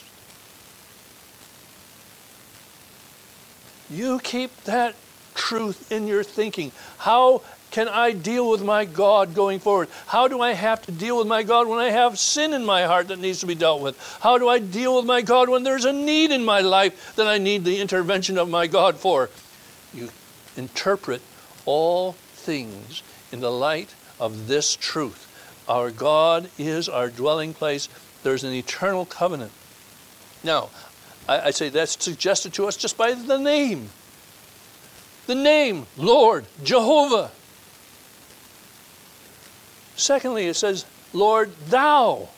You 3.89 4.19
keep 4.19 4.56
that 4.63 4.95
truth 5.36 5.91
in 5.91 6.08
your 6.08 6.23
thinking. 6.23 6.71
How 6.97 7.41
can 7.71 7.88
I 7.88 8.12
deal 8.12 8.50
with 8.50 8.63
my 8.63 8.86
God 8.86 9.36
going 9.36 9.60
forward? 9.60 9.89
How 10.08 10.28
do 10.28 10.41
I 10.41 10.54
have 10.54 10.82
to 10.84 10.91
deal 10.91 11.17
with 11.17 11.28
my 11.28 11.43
God 11.43 11.67
when 11.67 11.80
I 11.80 11.89
have 11.89 12.17
sin 12.17 12.54
in 12.54 12.65
my 12.65 12.84
heart 12.84 13.10
that 13.10 13.19
needs 13.19 13.39
to 13.41 13.45
be 13.45 13.56
dealt 13.56 13.82
with? 13.82 13.97
How 14.21 14.38
do 14.38 14.47
I 14.50 14.60
deal 14.60 14.95
with 14.95 15.06
my 15.06 15.21
God 15.21 15.50
when 15.50 15.63
there's 15.63 15.86
a 15.86 15.93
need 15.93 16.32
in 16.32 16.43
my 16.43 16.62
life 16.62 17.15
that 17.15 17.28
I 17.28 17.38
need 17.38 17.65
the 17.65 17.80
intervention 17.80 18.38
of 18.38 18.50
my 18.50 18.67
God 18.67 18.97
for? 18.97 19.30
You 19.93 20.10
interpret 20.56 21.21
all 21.65 22.13
things 22.13 23.04
in 23.32 23.41
the 23.41 23.52
light 23.52 23.93
of 24.19 24.47
this 24.47 24.76
truth. 24.76 25.26
Our 25.67 25.91
God 25.91 26.50
is 26.58 26.88
our 26.88 27.10
dwelling 27.10 27.54
place. 27.54 27.89
There's 28.23 28.43
an 28.43 28.54
eternal 28.54 29.06
covenant. 29.06 29.52
Now, 30.43 30.69
I, 31.27 31.47
I 31.47 31.51
say 31.51 31.69
that's 31.69 32.03
suggested 32.03 32.53
to 32.53 32.67
us 32.67 32.77
just 32.77 32.97
by 32.97 33.13
the 33.13 33.37
name. 33.37 33.89
The 35.27 35.35
name, 35.35 35.87
Lord, 35.97 36.45
Jehovah. 36.63 37.31
Secondly, 39.95 40.47
it 40.47 40.55
says, 40.55 40.85
Lord, 41.11 41.51
thou. 41.67 42.29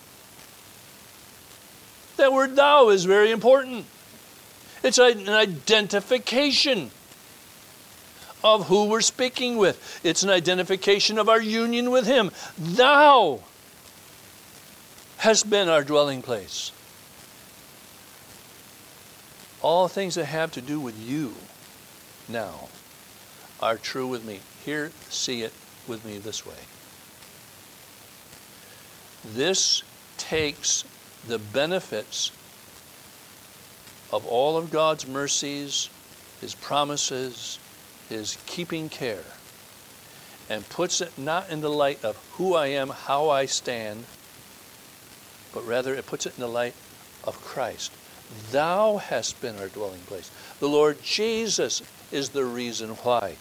That 2.17 2.33
word 2.33 2.55
thou 2.55 2.89
is 2.89 3.05
very 3.05 3.31
important. 3.31 3.85
It's 4.83 4.97
an 4.97 5.29
identification 5.29 6.91
of 8.43 8.67
who 8.67 8.85
we're 8.85 9.01
speaking 9.01 9.57
with, 9.57 9.99
it's 10.03 10.23
an 10.23 10.29
identification 10.29 11.17
of 11.17 11.27
our 11.27 11.41
union 11.41 11.91
with 11.91 12.07
Him. 12.07 12.31
Thou 12.57 13.41
has 15.17 15.43
been 15.43 15.67
our 15.67 15.83
dwelling 15.83 16.21
place. 16.21 16.71
All 19.61 19.87
things 19.87 20.15
that 20.15 20.25
have 20.25 20.51
to 20.53 20.61
do 20.61 20.79
with 20.79 20.97
you 20.97 21.33
now 22.27 22.69
are 23.59 23.77
true 23.77 24.07
with 24.07 24.23
me. 24.23 24.39
Here, 24.63 24.91
see 25.09 25.41
it 25.41 25.53
with 25.87 26.05
me 26.05 26.17
this 26.17 26.45
way. 26.45 26.53
This 29.25 29.83
takes 30.17 30.85
the 31.27 31.39
benefits 31.39 32.31
of 34.11 34.25
all 34.25 34.57
of 34.57 34.71
God's 34.71 35.05
mercies, 35.05 35.89
His 36.39 36.55
promises, 36.55 37.59
His 38.07 38.37
keeping 38.45 38.87
care, 38.87 39.23
and 40.49 40.67
puts 40.69 41.01
it 41.01 41.17
not 41.17 41.49
in 41.49 41.61
the 41.61 41.69
light 41.69 42.03
of 42.03 42.17
who 42.33 42.55
I 42.55 42.67
am, 42.67 42.89
how 42.89 43.29
I 43.29 43.45
stand, 43.45 44.05
but 45.53 45.67
rather 45.67 45.93
it 45.93 46.05
puts 46.05 46.25
it 46.25 46.33
in 46.37 46.41
the 46.41 46.47
light 46.47 46.73
of 47.23 47.41
Christ. 47.41 47.91
Thou 48.51 48.97
hast 48.97 49.41
been 49.41 49.57
our 49.57 49.67
dwelling 49.67 50.01
place. 50.01 50.31
The 50.59 50.69
Lord 50.69 51.01
Jesus 51.01 51.81
is 52.11 52.29
the 52.29 52.45
reason 52.45 52.89
why 52.89 53.35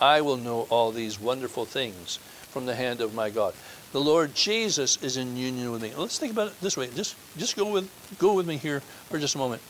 I 0.00 0.20
will 0.20 0.36
know 0.36 0.66
all 0.68 0.90
these 0.90 1.20
wonderful 1.20 1.64
things 1.64 2.18
from 2.50 2.66
the 2.66 2.74
hand 2.74 3.00
of 3.00 3.14
my 3.14 3.30
God. 3.30 3.54
The 3.92 4.00
Lord 4.00 4.34
Jesus 4.34 5.02
is 5.02 5.16
in 5.16 5.36
union 5.36 5.70
with 5.70 5.82
me. 5.82 5.92
Let's 5.96 6.18
think 6.18 6.32
about 6.32 6.48
it 6.48 6.60
this 6.60 6.76
way. 6.76 6.88
Just, 6.94 7.14
just 7.36 7.56
go 7.56 7.70
with 7.70 7.90
go 8.18 8.34
with 8.34 8.46
me 8.46 8.56
here 8.56 8.80
for 8.80 9.18
just 9.18 9.34
a 9.34 9.38
moment. 9.38 9.62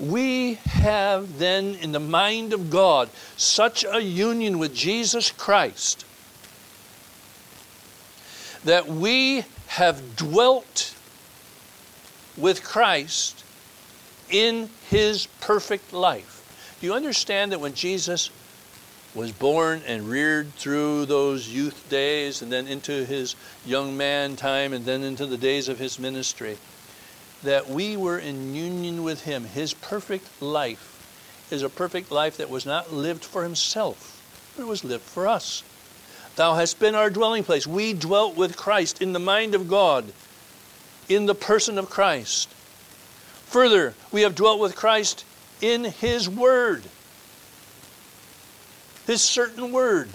We 0.00 0.54
have 0.64 1.38
then 1.38 1.74
in 1.76 1.92
the 1.92 2.00
mind 2.00 2.52
of 2.52 2.70
God 2.70 3.10
such 3.36 3.84
a 3.84 4.00
union 4.00 4.58
with 4.58 4.74
Jesus 4.74 5.30
Christ 5.30 6.04
that 8.64 8.88
we 8.88 9.44
have 9.66 10.16
dwelt 10.16 10.94
with 12.36 12.64
Christ 12.64 13.43
in 14.30 14.70
his 14.88 15.26
perfect 15.40 15.92
life. 15.92 16.76
Do 16.80 16.86
you 16.86 16.94
understand 16.94 17.52
that 17.52 17.60
when 17.60 17.74
Jesus 17.74 18.30
was 19.14 19.30
born 19.30 19.82
and 19.86 20.08
reared 20.08 20.52
through 20.54 21.06
those 21.06 21.48
youth 21.48 21.88
days 21.88 22.42
and 22.42 22.50
then 22.50 22.66
into 22.66 23.04
his 23.04 23.36
young 23.64 23.96
man 23.96 24.34
time 24.34 24.72
and 24.72 24.84
then 24.84 25.02
into 25.04 25.26
the 25.26 25.38
days 25.38 25.68
of 25.68 25.78
his 25.78 25.98
ministry, 25.98 26.58
that 27.44 27.68
we 27.68 27.96
were 27.96 28.18
in 28.18 28.54
union 28.54 29.04
with 29.04 29.24
him. 29.24 29.44
His 29.44 29.72
perfect 29.74 30.42
life 30.42 30.90
is 31.50 31.62
a 31.62 31.68
perfect 31.68 32.10
life 32.10 32.38
that 32.38 32.50
was 32.50 32.66
not 32.66 32.92
lived 32.92 33.24
for 33.24 33.42
himself, 33.44 34.20
but 34.56 34.62
it 34.62 34.68
was 34.68 34.82
lived 34.82 35.04
for 35.04 35.28
us. 35.28 35.62
Thou 36.36 36.54
hast 36.54 36.80
been 36.80 36.96
our 36.96 37.10
dwelling 37.10 37.44
place. 37.44 37.66
We 37.66 37.92
dwelt 37.92 38.36
with 38.36 38.56
Christ 38.56 39.00
in 39.00 39.12
the 39.12 39.20
mind 39.20 39.54
of 39.54 39.68
God, 39.68 40.12
in 41.08 41.26
the 41.26 41.34
person 41.34 41.78
of 41.78 41.90
Christ. 41.90 42.48
Further, 43.54 43.94
we 44.10 44.22
have 44.22 44.34
dwelt 44.34 44.58
with 44.58 44.74
Christ 44.74 45.24
in 45.62 45.84
his 45.84 46.28
word 46.28 46.82
his 49.06 49.22
certain 49.22 49.72
word. 49.72 50.08
In 50.08 50.12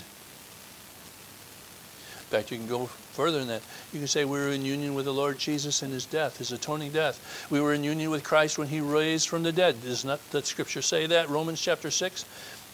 fact, 2.30 2.52
you 2.52 2.58
can 2.58 2.68
go 2.68 2.86
further 2.86 3.40
than 3.40 3.48
that. 3.48 3.62
You 3.92 4.00
can 4.00 4.08
say 4.08 4.24
we 4.24 4.38
were 4.38 4.50
in 4.50 4.64
union 4.64 4.94
with 4.94 5.06
the 5.06 5.14
Lord 5.14 5.40
Jesus 5.40 5.82
in 5.82 5.90
his 5.90 6.06
death, 6.06 6.38
his 6.38 6.52
atoning 6.52 6.92
death. 6.92 7.48
We 7.50 7.60
were 7.60 7.74
in 7.74 7.84
union 7.84 8.12
with 8.12 8.24
Christ 8.24 8.58
when 8.58 8.68
he 8.68 8.82
raised 8.82 9.30
from 9.30 9.44
the 9.44 9.52
dead. 9.52 9.82
Does 9.82 10.06
not 10.06 10.20
the 10.32 10.44
scripture 10.44 10.82
say 10.82 11.08
that? 11.08 11.30
Romans 11.30 11.60
chapter 11.60 11.90
6? 11.90 12.26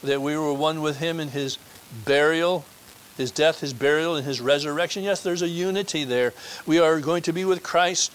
That 0.03 0.21
we 0.21 0.37
were 0.37 0.53
one 0.53 0.81
with 0.81 0.97
him 0.97 1.19
in 1.19 1.29
his 1.29 1.57
burial, 2.03 2.65
his 3.17 3.31
death, 3.31 3.61
his 3.61 3.73
burial, 3.73 4.15
and 4.15 4.25
his 4.25 4.41
resurrection. 4.41 5.03
Yes, 5.03 5.23
there's 5.23 5.41
a 5.41 5.47
unity 5.47 6.03
there. 6.03 6.33
We 6.65 6.79
are 6.79 6.99
going 6.99 7.23
to 7.23 7.33
be 7.33 7.45
with 7.45 7.63
Christ 7.63 8.11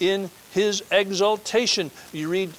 in 0.00 0.30
his 0.52 0.82
exaltation. 0.90 1.90
You 2.12 2.28
read 2.28 2.52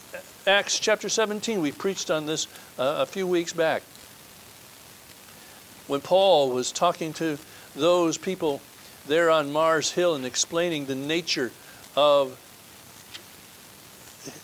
Acts 0.48 0.80
chapter 0.80 1.10
17. 1.10 1.62
We 1.62 1.72
preached 1.72 2.12
on 2.12 2.26
this 2.26 2.48
uh, 2.78 2.98
a 3.00 3.06
few 3.06 3.28
weeks 3.28 3.54
back 3.54 3.84
when 5.88 6.02
Paul 6.02 6.50
was 6.50 6.72
talking 6.72 7.14
to 7.14 7.38
those 7.76 8.18
people 8.18 8.62
there 9.08 9.30
on 9.30 9.52
Mars 9.52 9.92
Hill 9.92 10.16
and 10.16 10.26
explaining 10.26 10.86
the 10.86 10.96
nature 10.96 11.52
of 11.96 12.40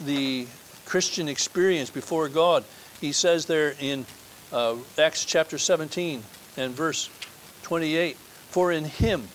the 0.06 0.48
Christian 0.86 1.28
experience 1.28 1.90
before 1.90 2.30
God, 2.30 2.64
he 3.00 3.12
says 3.12 3.46
there 3.46 3.74
in 3.80 4.06
uh, 4.52 4.76
Acts 5.00 5.26
chapter 5.26 5.58
17 5.58 6.22
and 6.58 6.74
verse 6.74 7.10
28 7.64 8.16
For 8.18 8.72
in 8.72 8.86
him, 8.86 9.28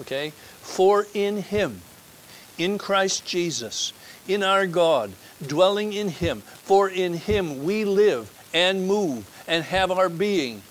okay, 0.00 0.30
for 0.30 1.06
in 1.14 1.36
him, 1.36 1.82
in 2.58 2.78
Christ 2.78 3.26
Jesus, 3.26 3.92
in 4.28 4.42
our 4.42 4.66
God, 4.66 5.12
dwelling 5.46 5.92
in 5.92 6.08
him, 6.08 6.40
for 6.40 6.88
in 6.88 7.14
him 7.14 7.64
we 7.64 7.84
live 7.84 8.30
and 8.52 8.86
move 8.86 9.28
and 9.46 9.64
have 9.64 9.90
our 9.90 10.08
being 10.08 10.62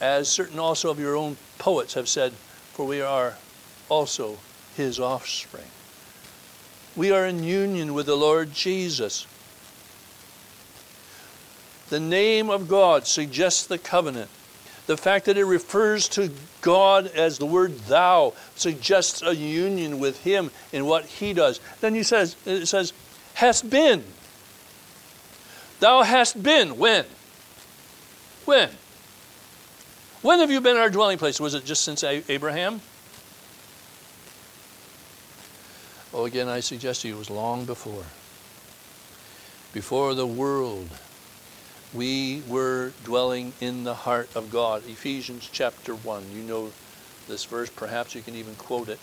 as 0.00 0.28
certain 0.28 0.58
also 0.58 0.90
of 0.90 0.98
your 0.98 1.16
own 1.16 1.36
poets 1.58 1.94
have 1.94 2.08
said, 2.08 2.32
for 2.72 2.86
we 2.86 3.00
are 3.00 3.34
also 3.88 4.38
his 4.76 5.00
offspring. 5.00 5.64
We 6.96 7.10
are 7.10 7.26
in 7.26 7.42
union 7.42 7.94
with 7.94 8.06
the 8.06 8.16
Lord 8.16 8.52
Jesus. 8.52 9.26
The 11.88 12.00
name 12.00 12.50
of 12.50 12.68
God 12.68 13.06
suggests 13.06 13.66
the 13.66 13.78
covenant. 13.78 14.30
The 14.86 14.96
fact 14.96 15.26
that 15.26 15.38
it 15.38 15.44
refers 15.44 16.08
to 16.10 16.30
God 16.60 17.06
as 17.06 17.38
the 17.38 17.46
word 17.46 17.78
thou 17.80 18.34
suggests 18.54 19.22
a 19.22 19.34
union 19.34 19.98
with 19.98 20.22
him 20.24 20.50
in 20.72 20.84
what 20.84 21.06
he 21.06 21.32
does. 21.32 21.58
Then 21.80 21.94
he 21.94 22.02
says, 22.02 22.36
it 22.44 22.66
says, 22.66 22.92
hast 23.34 23.70
been. 23.70 24.04
Thou 25.80 26.02
hast 26.02 26.42
been. 26.42 26.76
When? 26.76 27.06
When? 28.44 28.70
When 30.20 30.38
have 30.40 30.50
you 30.50 30.60
been 30.60 30.76
our 30.76 30.90
dwelling 30.90 31.18
place? 31.18 31.40
Was 31.40 31.54
it 31.54 31.64
just 31.64 31.82
since 31.82 32.04
Abraham? 32.04 32.80
Oh, 36.12 36.26
again, 36.26 36.48
I 36.48 36.60
suggest 36.60 37.02
to 37.02 37.08
you 37.08 37.16
it 37.16 37.18
was 37.18 37.30
long 37.30 37.64
before. 37.64 38.04
Before 39.72 40.14
the 40.14 40.26
world 40.26 40.88
we 41.94 42.42
were 42.48 42.92
dwelling 43.04 43.52
in 43.60 43.84
the 43.84 43.94
heart 43.94 44.34
of 44.34 44.50
God. 44.50 44.82
Ephesians 44.88 45.48
chapter 45.50 45.94
1. 45.94 46.24
You 46.34 46.42
know 46.42 46.72
this 47.28 47.44
verse, 47.44 47.70
perhaps 47.70 48.14
you 48.14 48.20
can 48.20 48.34
even 48.34 48.56
quote 48.56 48.88
it. 48.88 48.98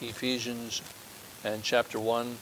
Ephesians 0.00 0.82
and 1.42 1.62
chapter 1.64 1.98
1 1.98 2.36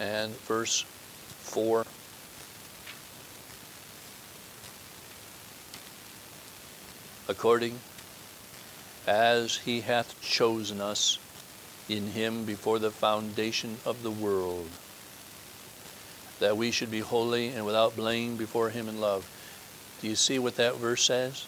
and 0.00 0.34
verse 0.40 0.82
4. 0.82 1.86
According 7.28 7.78
as 9.06 9.56
he 9.58 9.82
hath 9.82 10.20
chosen 10.20 10.80
us 10.80 11.18
in 11.88 12.08
him 12.08 12.44
before 12.44 12.78
the 12.78 12.90
foundation 12.90 13.76
of 13.86 14.02
the 14.02 14.10
world 14.10 14.68
that 16.40 16.56
we 16.56 16.70
should 16.70 16.90
be 16.90 17.00
holy 17.00 17.48
and 17.48 17.64
without 17.64 17.96
blame 17.96 18.36
before 18.36 18.70
him 18.70 18.88
in 18.88 19.00
love. 19.00 19.28
Do 20.00 20.08
you 20.08 20.14
see 20.14 20.38
what 20.38 20.56
that 20.56 20.76
verse 20.76 21.02
says? 21.02 21.46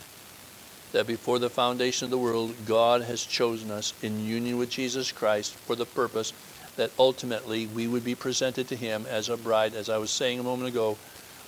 That 0.93 1.07
before 1.07 1.39
the 1.39 1.51
foundation 1.51 2.07
of 2.07 2.11
the 2.11 2.19
world, 2.19 2.55
God 2.67 3.03
has 3.03 3.25
chosen 3.25 3.71
us 3.71 3.95
in 4.03 4.27
union 4.27 4.59
with 4.59 4.71
Jesus 4.71 5.13
Christ 5.13 5.55
for 5.55 5.77
the 5.77 5.87
purpose 5.87 6.33
that 6.77 6.91
ultimately 6.99 7.67
we 7.67 7.87
would 7.87 8.05
be 8.05 8.15
presented 8.15 8.69
to 8.69 8.77
him 8.77 9.07
as 9.09 9.29
a 9.29 9.37
bride, 9.37 9.75
as 9.75 9.89
I 9.89 9.99
was 9.99 10.11
saying 10.11 10.41
a 10.41 10.43
moment 10.43 10.69
ago, 10.69 10.97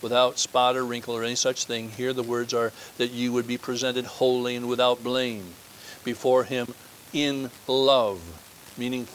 without 0.00 0.38
spot 0.38 0.76
or 0.76 0.84
wrinkle 0.84 1.16
or 1.16 1.24
any 1.24 1.36
such 1.36 1.64
thing. 1.64 1.88
Here 1.90 2.12
the 2.12 2.22
words 2.22 2.52
are 2.52 2.72
that 2.98 3.12
you 3.12 3.32
would 3.32 3.46
be 3.46 3.58
presented 3.58 4.04
holy 4.04 4.56
and 4.56 4.68
without 4.68 5.02
blame 5.02 5.54
before 6.04 6.44
him 6.44 6.74
in 7.12 7.50
love, 7.66 8.20
meaning 8.76 9.06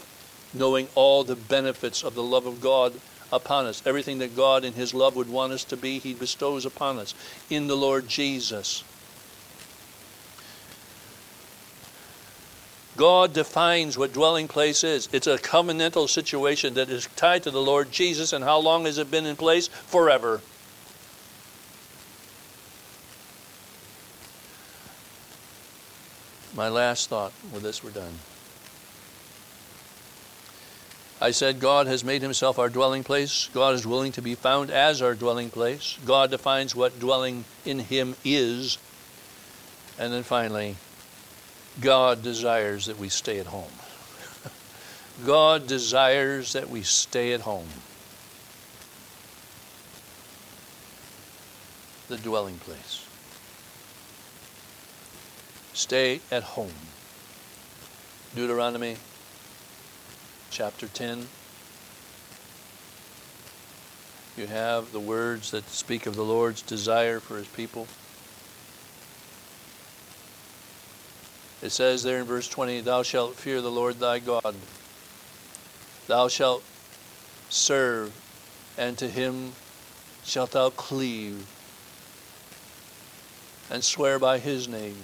knowing 0.53 0.88
all 0.95 1.23
the 1.23 1.36
benefits 1.36 2.03
of 2.03 2.15
the 2.15 2.23
love 2.23 2.45
of 2.45 2.61
God 2.61 2.93
upon 3.32 3.65
us. 3.65 3.82
Everything 3.86 4.19
that 4.19 4.36
God 4.36 4.63
in 4.63 4.73
His 4.73 4.93
love 4.93 5.15
would 5.15 5.30
want 5.30 5.53
us 5.53 5.63
to 5.65 5.78
be, 5.78 5.99
He 5.99 6.13
bestows 6.13 6.65
upon 6.65 6.99
us 6.99 7.13
in 7.49 7.67
the 7.67 7.78
Lord 7.78 8.07
Jesus. 8.07 8.84
God 12.97 13.32
defines 13.32 13.95
what 13.97 14.11
dwelling 14.11 14.47
place 14.47 14.84
is. 14.84 15.07
It's 15.13 15.28
a 15.28 15.38
covenantal 15.38 16.09
situation 16.09 16.73
that 16.73 16.89
is 16.89 17.07
tied 17.15 17.43
to 17.43 17.51
the 17.51 17.61
Lord 17.61 17.91
Jesus. 17.91 18.34
And 18.34 18.43
how 18.43 18.57
long 18.57 18.86
has 18.86 18.97
it 18.97 19.11
been 19.11 19.28
in 19.28 19.36
place? 19.36 19.67
Forever. 19.67 20.41
My 26.55 26.69
last 26.69 27.07
thought 27.07 27.34
with 27.53 27.61
this, 27.61 27.84
we're 27.84 27.91
done. 27.91 28.13
I 31.20 31.32
said 31.32 31.59
God 31.59 31.88
has 31.88 32.03
made 32.03 32.22
himself 32.22 32.59
our 32.59 32.70
dwelling 32.70 33.03
place. 33.03 33.49
God 33.51 33.74
is 33.74 33.88
willing 33.88 34.11
to 34.13 34.22
be 34.22 34.36
found 34.36 34.70
as 34.70 35.01
our 35.01 35.15
dwelling 35.15 35.49
place. 35.49 35.97
God 36.05 36.30
defines 36.30 36.76
what 36.76 36.99
dwelling 36.99 37.45
in 37.65 37.80
him 37.80 38.15
is. 38.24 38.78
And 39.97 40.13
then 40.13 40.22
finally, 40.22 40.76
God 41.82 42.22
desires 42.22 42.86
that 42.86 42.99
we 42.99 43.09
stay 43.09 43.39
at 43.39 43.47
home. 43.47 43.72
God 45.26 45.65
desires 45.65 46.53
that 46.53 46.70
we 46.70 46.84
stay 46.84 47.34
at 47.34 47.41
home. 47.41 47.70
The 52.09 52.18
dwelling 52.18 52.59
place. 52.59 53.05
Stay 55.74 56.22
at 56.32 56.43
home. 56.43 56.72
Deuteronomy 58.36 58.97
chapter 60.58 60.88
10. 60.88 61.28
You 64.36 64.47
have 64.47 64.91
the 64.91 64.99
words 64.99 65.51
that 65.51 65.70
speak 65.70 66.08
of 66.08 66.16
the 66.16 66.24
Lord's 66.24 66.64
desire 66.64 67.20
for 67.20 67.38
his 67.38 67.45
people. 67.45 67.86
It 71.62 71.70
says 71.70 72.01
there 72.01 72.18
in 72.18 72.24
verse 72.24 72.47
20, 72.47 72.82
Thou 72.82 73.03
shalt 73.03 73.36
fear 73.36 73.62
the 73.62 73.70
Lord 73.70 73.99
thy 73.99 74.18
God. 74.18 74.55
Thou 76.08 76.28
shalt 76.28 76.64
serve, 77.49 78.12
and 78.80 78.97
to 78.97 79.08
him 79.08 79.51
shalt 80.24 80.53
thou 80.53 80.72
cleave, 80.72 81.45
and 83.70 83.84
swear 83.84 84.18
by 84.18 84.39
his 84.39 84.68
name. 84.68 84.97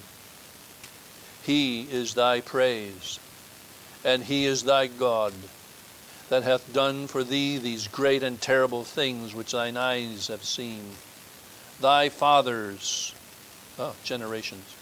He 1.44 1.84
is 1.84 2.16
thy 2.16 2.42
praise 2.42 3.20
and 4.04 4.24
he 4.24 4.46
is 4.46 4.64
thy 4.64 4.88
God, 4.88 5.34
that 6.30 6.44
hath 6.44 6.74
done 6.74 7.08
for 7.08 7.24
thee 7.24 7.58
these 7.58 7.88
great 7.88 8.24
and 8.24 8.40
terrible 8.42 8.84
things 8.84 9.34
which 9.34 9.52
thine 9.52 9.78
eyes 9.78 10.28
have 10.28 10.44
seen. 10.44 10.84
Thy 11.80 12.10
fathers, 12.10 13.14
oh, 13.80 13.96
generations, 14.04 14.76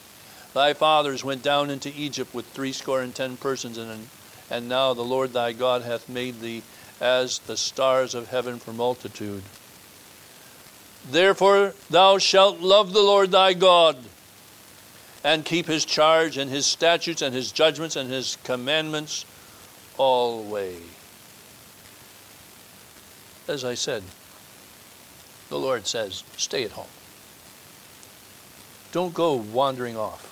thy 0.54 0.74
fathers 0.74 1.24
went 1.24 1.44
down 1.44 1.70
into 1.70 1.92
Egypt 1.96 2.34
with 2.34 2.48
threescore 2.48 3.02
and 3.02 3.14
ten 3.14 3.38
persons, 3.38 3.78
and, 3.78 4.08
and 4.50 4.68
now 4.68 4.94
the 4.94 5.02
Lord 5.02 5.34
thy 5.34 5.54
God 5.54 5.84
hath 5.84 6.10
made 6.10 6.42
thee 6.42 6.64
as 7.00 7.40
the 7.40 7.58
stars 7.58 8.14
of 8.14 8.30
heaven 8.30 8.60
for 8.60 8.74
multitude. 8.74 9.44
Therefore 11.10 11.74
thou 11.90 12.20
shalt 12.20 12.60
love 12.60 12.94
the 12.94 13.02
Lord 13.02 13.32
thy 13.32 13.54
God 13.54 13.98
and 15.24 15.46
keep 15.46 15.68
his 15.68 15.86
charge 15.86 16.38
and 16.38 16.50
his 16.50 16.66
statutes 16.66 17.22
and 17.22 17.34
his 17.34 17.52
judgments 17.52 17.96
and 17.96 18.10
his 18.10 18.38
commandments 18.44 19.26
always. 19.98 20.82
As 23.48 23.64
I 23.64 23.74
said, 23.74 24.04
the 25.50 25.60
Lord 25.60 25.86
says, 25.86 26.24
stay 26.38 26.64
at 26.64 26.72
home. 26.72 26.88
Don't 28.92 29.14
go 29.14 29.36
wandering 29.36 29.98
off, 29.98 30.26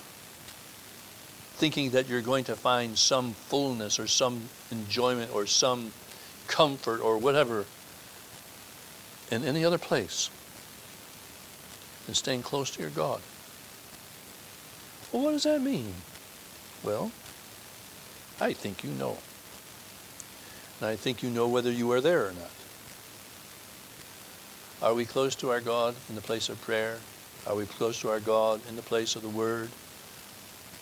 thinking 1.56 1.90
that 1.90 2.08
you're 2.08 2.22
going 2.22 2.44
to 2.44 2.56
find 2.56 2.96
some 2.96 3.32
fullness 3.32 3.98
or 3.98 4.06
some 4.06 4.48
enjoyment 4.70 5.34
or 5.34 5.46
some 5.46 5.92
comfort 6.46 7.00
or 7.00 7.18
whatever 7.18 7.64
in 9.30 9.44
any 9.44 9.64
other 9.64 9.78
place 9.78 10.30
than 12.06 12.14
staying 12.14 12.42
close 12.42 12.70
to 12.72 12.80
your 12.80 12.90
God. 12.90 13.20
Well, 15.12 15.24
what 15.24 15.32
does 15.32 15.42
that 15.42 15.60
mean? 15.60 15.94
Well, 16.82 17.10
I 18.40 18.52
think 18.52 18.84
you 18.84 18.90
know. 18.90 19.18
And 20.80 20.88
I 20.88 20.96
think 20.96 21.22
you 21.22 21.30
know 21.30 21.48
whether 21.48 21.70
you 21.70 21.90
are 21.92 22.00
there 22.00 22.26
or 22.26 22.32
not. 22.32 22.50
Are 24.82 24.94
we 24.94 25.04
close 25.04 25.34
to 25.36 25.50
our 25.50 25.60
God 25.60 25.94
in 26.08 26.14
the 26.14 26.22
place 26.22 26.48
of 26.48 26.60
prayer? 26.62 26.98
Are 27.46 27.54
we 27.54 27.66
close 27.66 28.00
to 28.00 28.08
our 28.08 28.20
God 28.20 28.60
in 28.68 28.76
the 28.76 28.82
place 28.82 29.16
of 29.16 29.22
the 29.22 29.28
Word? 29.28 29.68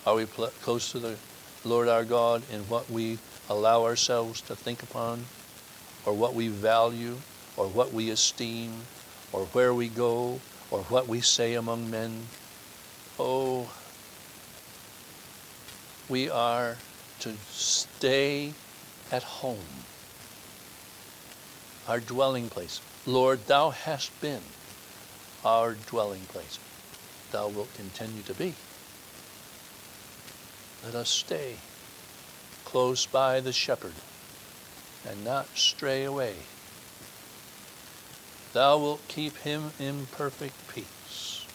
Are 0.07 0.15
we 0.15 0.27
pl- 0.27 0.53
close 0.63 0.93
to 0.93 0.99
the 0.99 1.17
Lord 1.65 1.89
our 1.89 2.05
God 2.05 2.43
in 2.53 2.61
what 2.63 2.89
we 2.89 3.19
allow 3.49 3.85
ourselves 3.85 4.41
to 4.43 4.55
think 4.55 4.83
upon, 4.83 5.25
or 6.07 6.13
what 6.13 6.35
we 6.35 6.49
value, 6.49 7.17
or 7.57 7.67
what 7.67 7.93
we 7.93 8.11
esteem, 8.11 8.73
or 9.33 9.47
where 9.47 9.75
we 9.75 9.89
go, 9.89 10.41
or 10.71 10.81
what 10.85 11.09
we 11.09 11.21
say 11.21 11.55
among 11.55 11.91
men? 11.91 12.27
Oh, 13.19 13.69
we 16.09 16.31
are 16.31 16.77
to 17.21 17.35
stay 17.51 18.53
at 19.13 19.23
home, 19.23 19.85
our 21.87 22.01
dwelling 22.01 22.49
place. 22.49 22.81
Lord, 23.07 23.47
thou 23.47 23.71
hast 23.71 24.19
been 24.21 24.43
our 25.45 25.75
dwelling 25.75 26.23
place. 26.29 26.59
Thou 27.31 27.49
wilt 27.49 27.73
continue 27.75 28.23
to 28.23 28.35
be. 28.35 28.55
Let 30.85 30.95
us 30.95 31.11
stay 31.11 31.57
close 32.65 33.07
by 33.07 33.41
the 33.41 33.53
shepherd 33.53 33.95
and 35.09 35.25
not 35.25 35.47
stray 35.57 36.05
away. 36.05 36.35
Thou 38.53 38.79
wilt 38.79 39.09
keep 39.09 39.37
him 39.39 39.73
in 39.79 40.07
perfect 40.07 40.55
peace, 40.69 41.47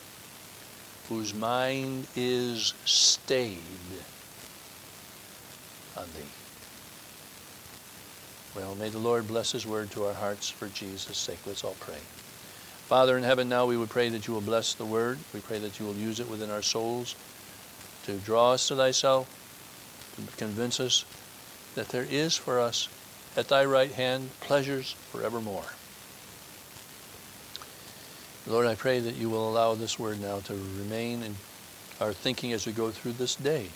whose 1.09 1.33
mind 1.33 2.07
is 2.15 2.73
stayed 2.85 3.59
on 5.97 6.05
thee. 6.15 6.29
Well, 8.55 8.75
may 8.75 8.89
the 8.89 8.99
Lord 8.99 9.27
bless 9.27 9.51
his 9.51 9.65
word 9.65 9.89
to 9.91 10.05
our 10.05 10.13
hearts 10.13 10.49
for 10.49 10.67
Jesus' 10.67 11.17
sake. 11.17 11.39
Let's 11.45 11.63
all 11.63 11.75
pray. 11.79 11.97
Father 12.87 13.17
in 13.17 13.23
heaven, 13.23 13.49
now 13.49 13.65
we 13.65 13.77
would 13.77 13.89
pray 13.89 14.09
that 14.09 14.27
you 14.27 14.33
will 14.33 14.41
bless 14.41 14.73
the 14.73 14.85
word. 14.85 15.17
We 15.33 15.39
pray 15.39 15.57
that 15.59 15.79
you 15.79 15.85
will 15.85 15.95
use 15.95 16.19
it 16.19 16.29
within 16.29 16.51
our 16.51 16.61
souls 16.61 17.15
to 18.05 18.17
draw 18.17 18.51
us 18.51 18.67
to 18.67 18.75
thyself, 18.75 19.27
to 20.15 20.37
convince 20.37 20.79
us 20.79 21.05
that 21.75 21.89
there 21.89 22.05
is 22.07 22.37
for 22.37 22.59
us 22.59 22.89
at 23.35 23.47
thy 23.47 23.65
right 23.65 23.91
hand 23.91 24.29
pleasures 24.41 24.93
forevermore. 25.11 25.65
Lord, 28.45 28.67
I 28.67 28.75
pray 28.75 28.99
that 28.99 29.15
you 29.15 29.29
will 29.29 29.49
allow 29.49 29.73
this 29.73 29.97
word 29.97 30.21
now 30.21 30.39
to 30.41 30.53
remain 30.53 31.23
in 31.23 31.35
our 32.01 32.13
thinking 32.13 32.51
as 32.51 32.67
we 32.67 32.73
go 32.73 32.91
through 32.91 33.13
this 33.13 33.35
day. 33.35 33.69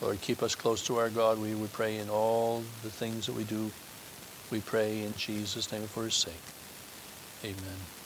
Lord, 0.00 0.20
keep 0.20 0.42
us 0.42 0.54
close 0.54 0.82
to 0.86 0.98
our 0.98 1.10
God. 1.10 1.38
We 1.38 1.54
would 1.54 1.72
pray 1.72 1.98
in 1.98 2.08
all 2.08 2.62
the 2.82 2.90
things 2.90 3.26
that 3.26 3.34
we 3.34 3.44
do. 3.44 3.70
We 4.50 4.60
pray 4.60 5.02
in 5.02 5.14
Jesus' 5.16 5.70
name 5.70 5.82
for 5.82 6.04
his 6.04 6.14
sake. 6.14 6.34
Amen. 7.44 7.99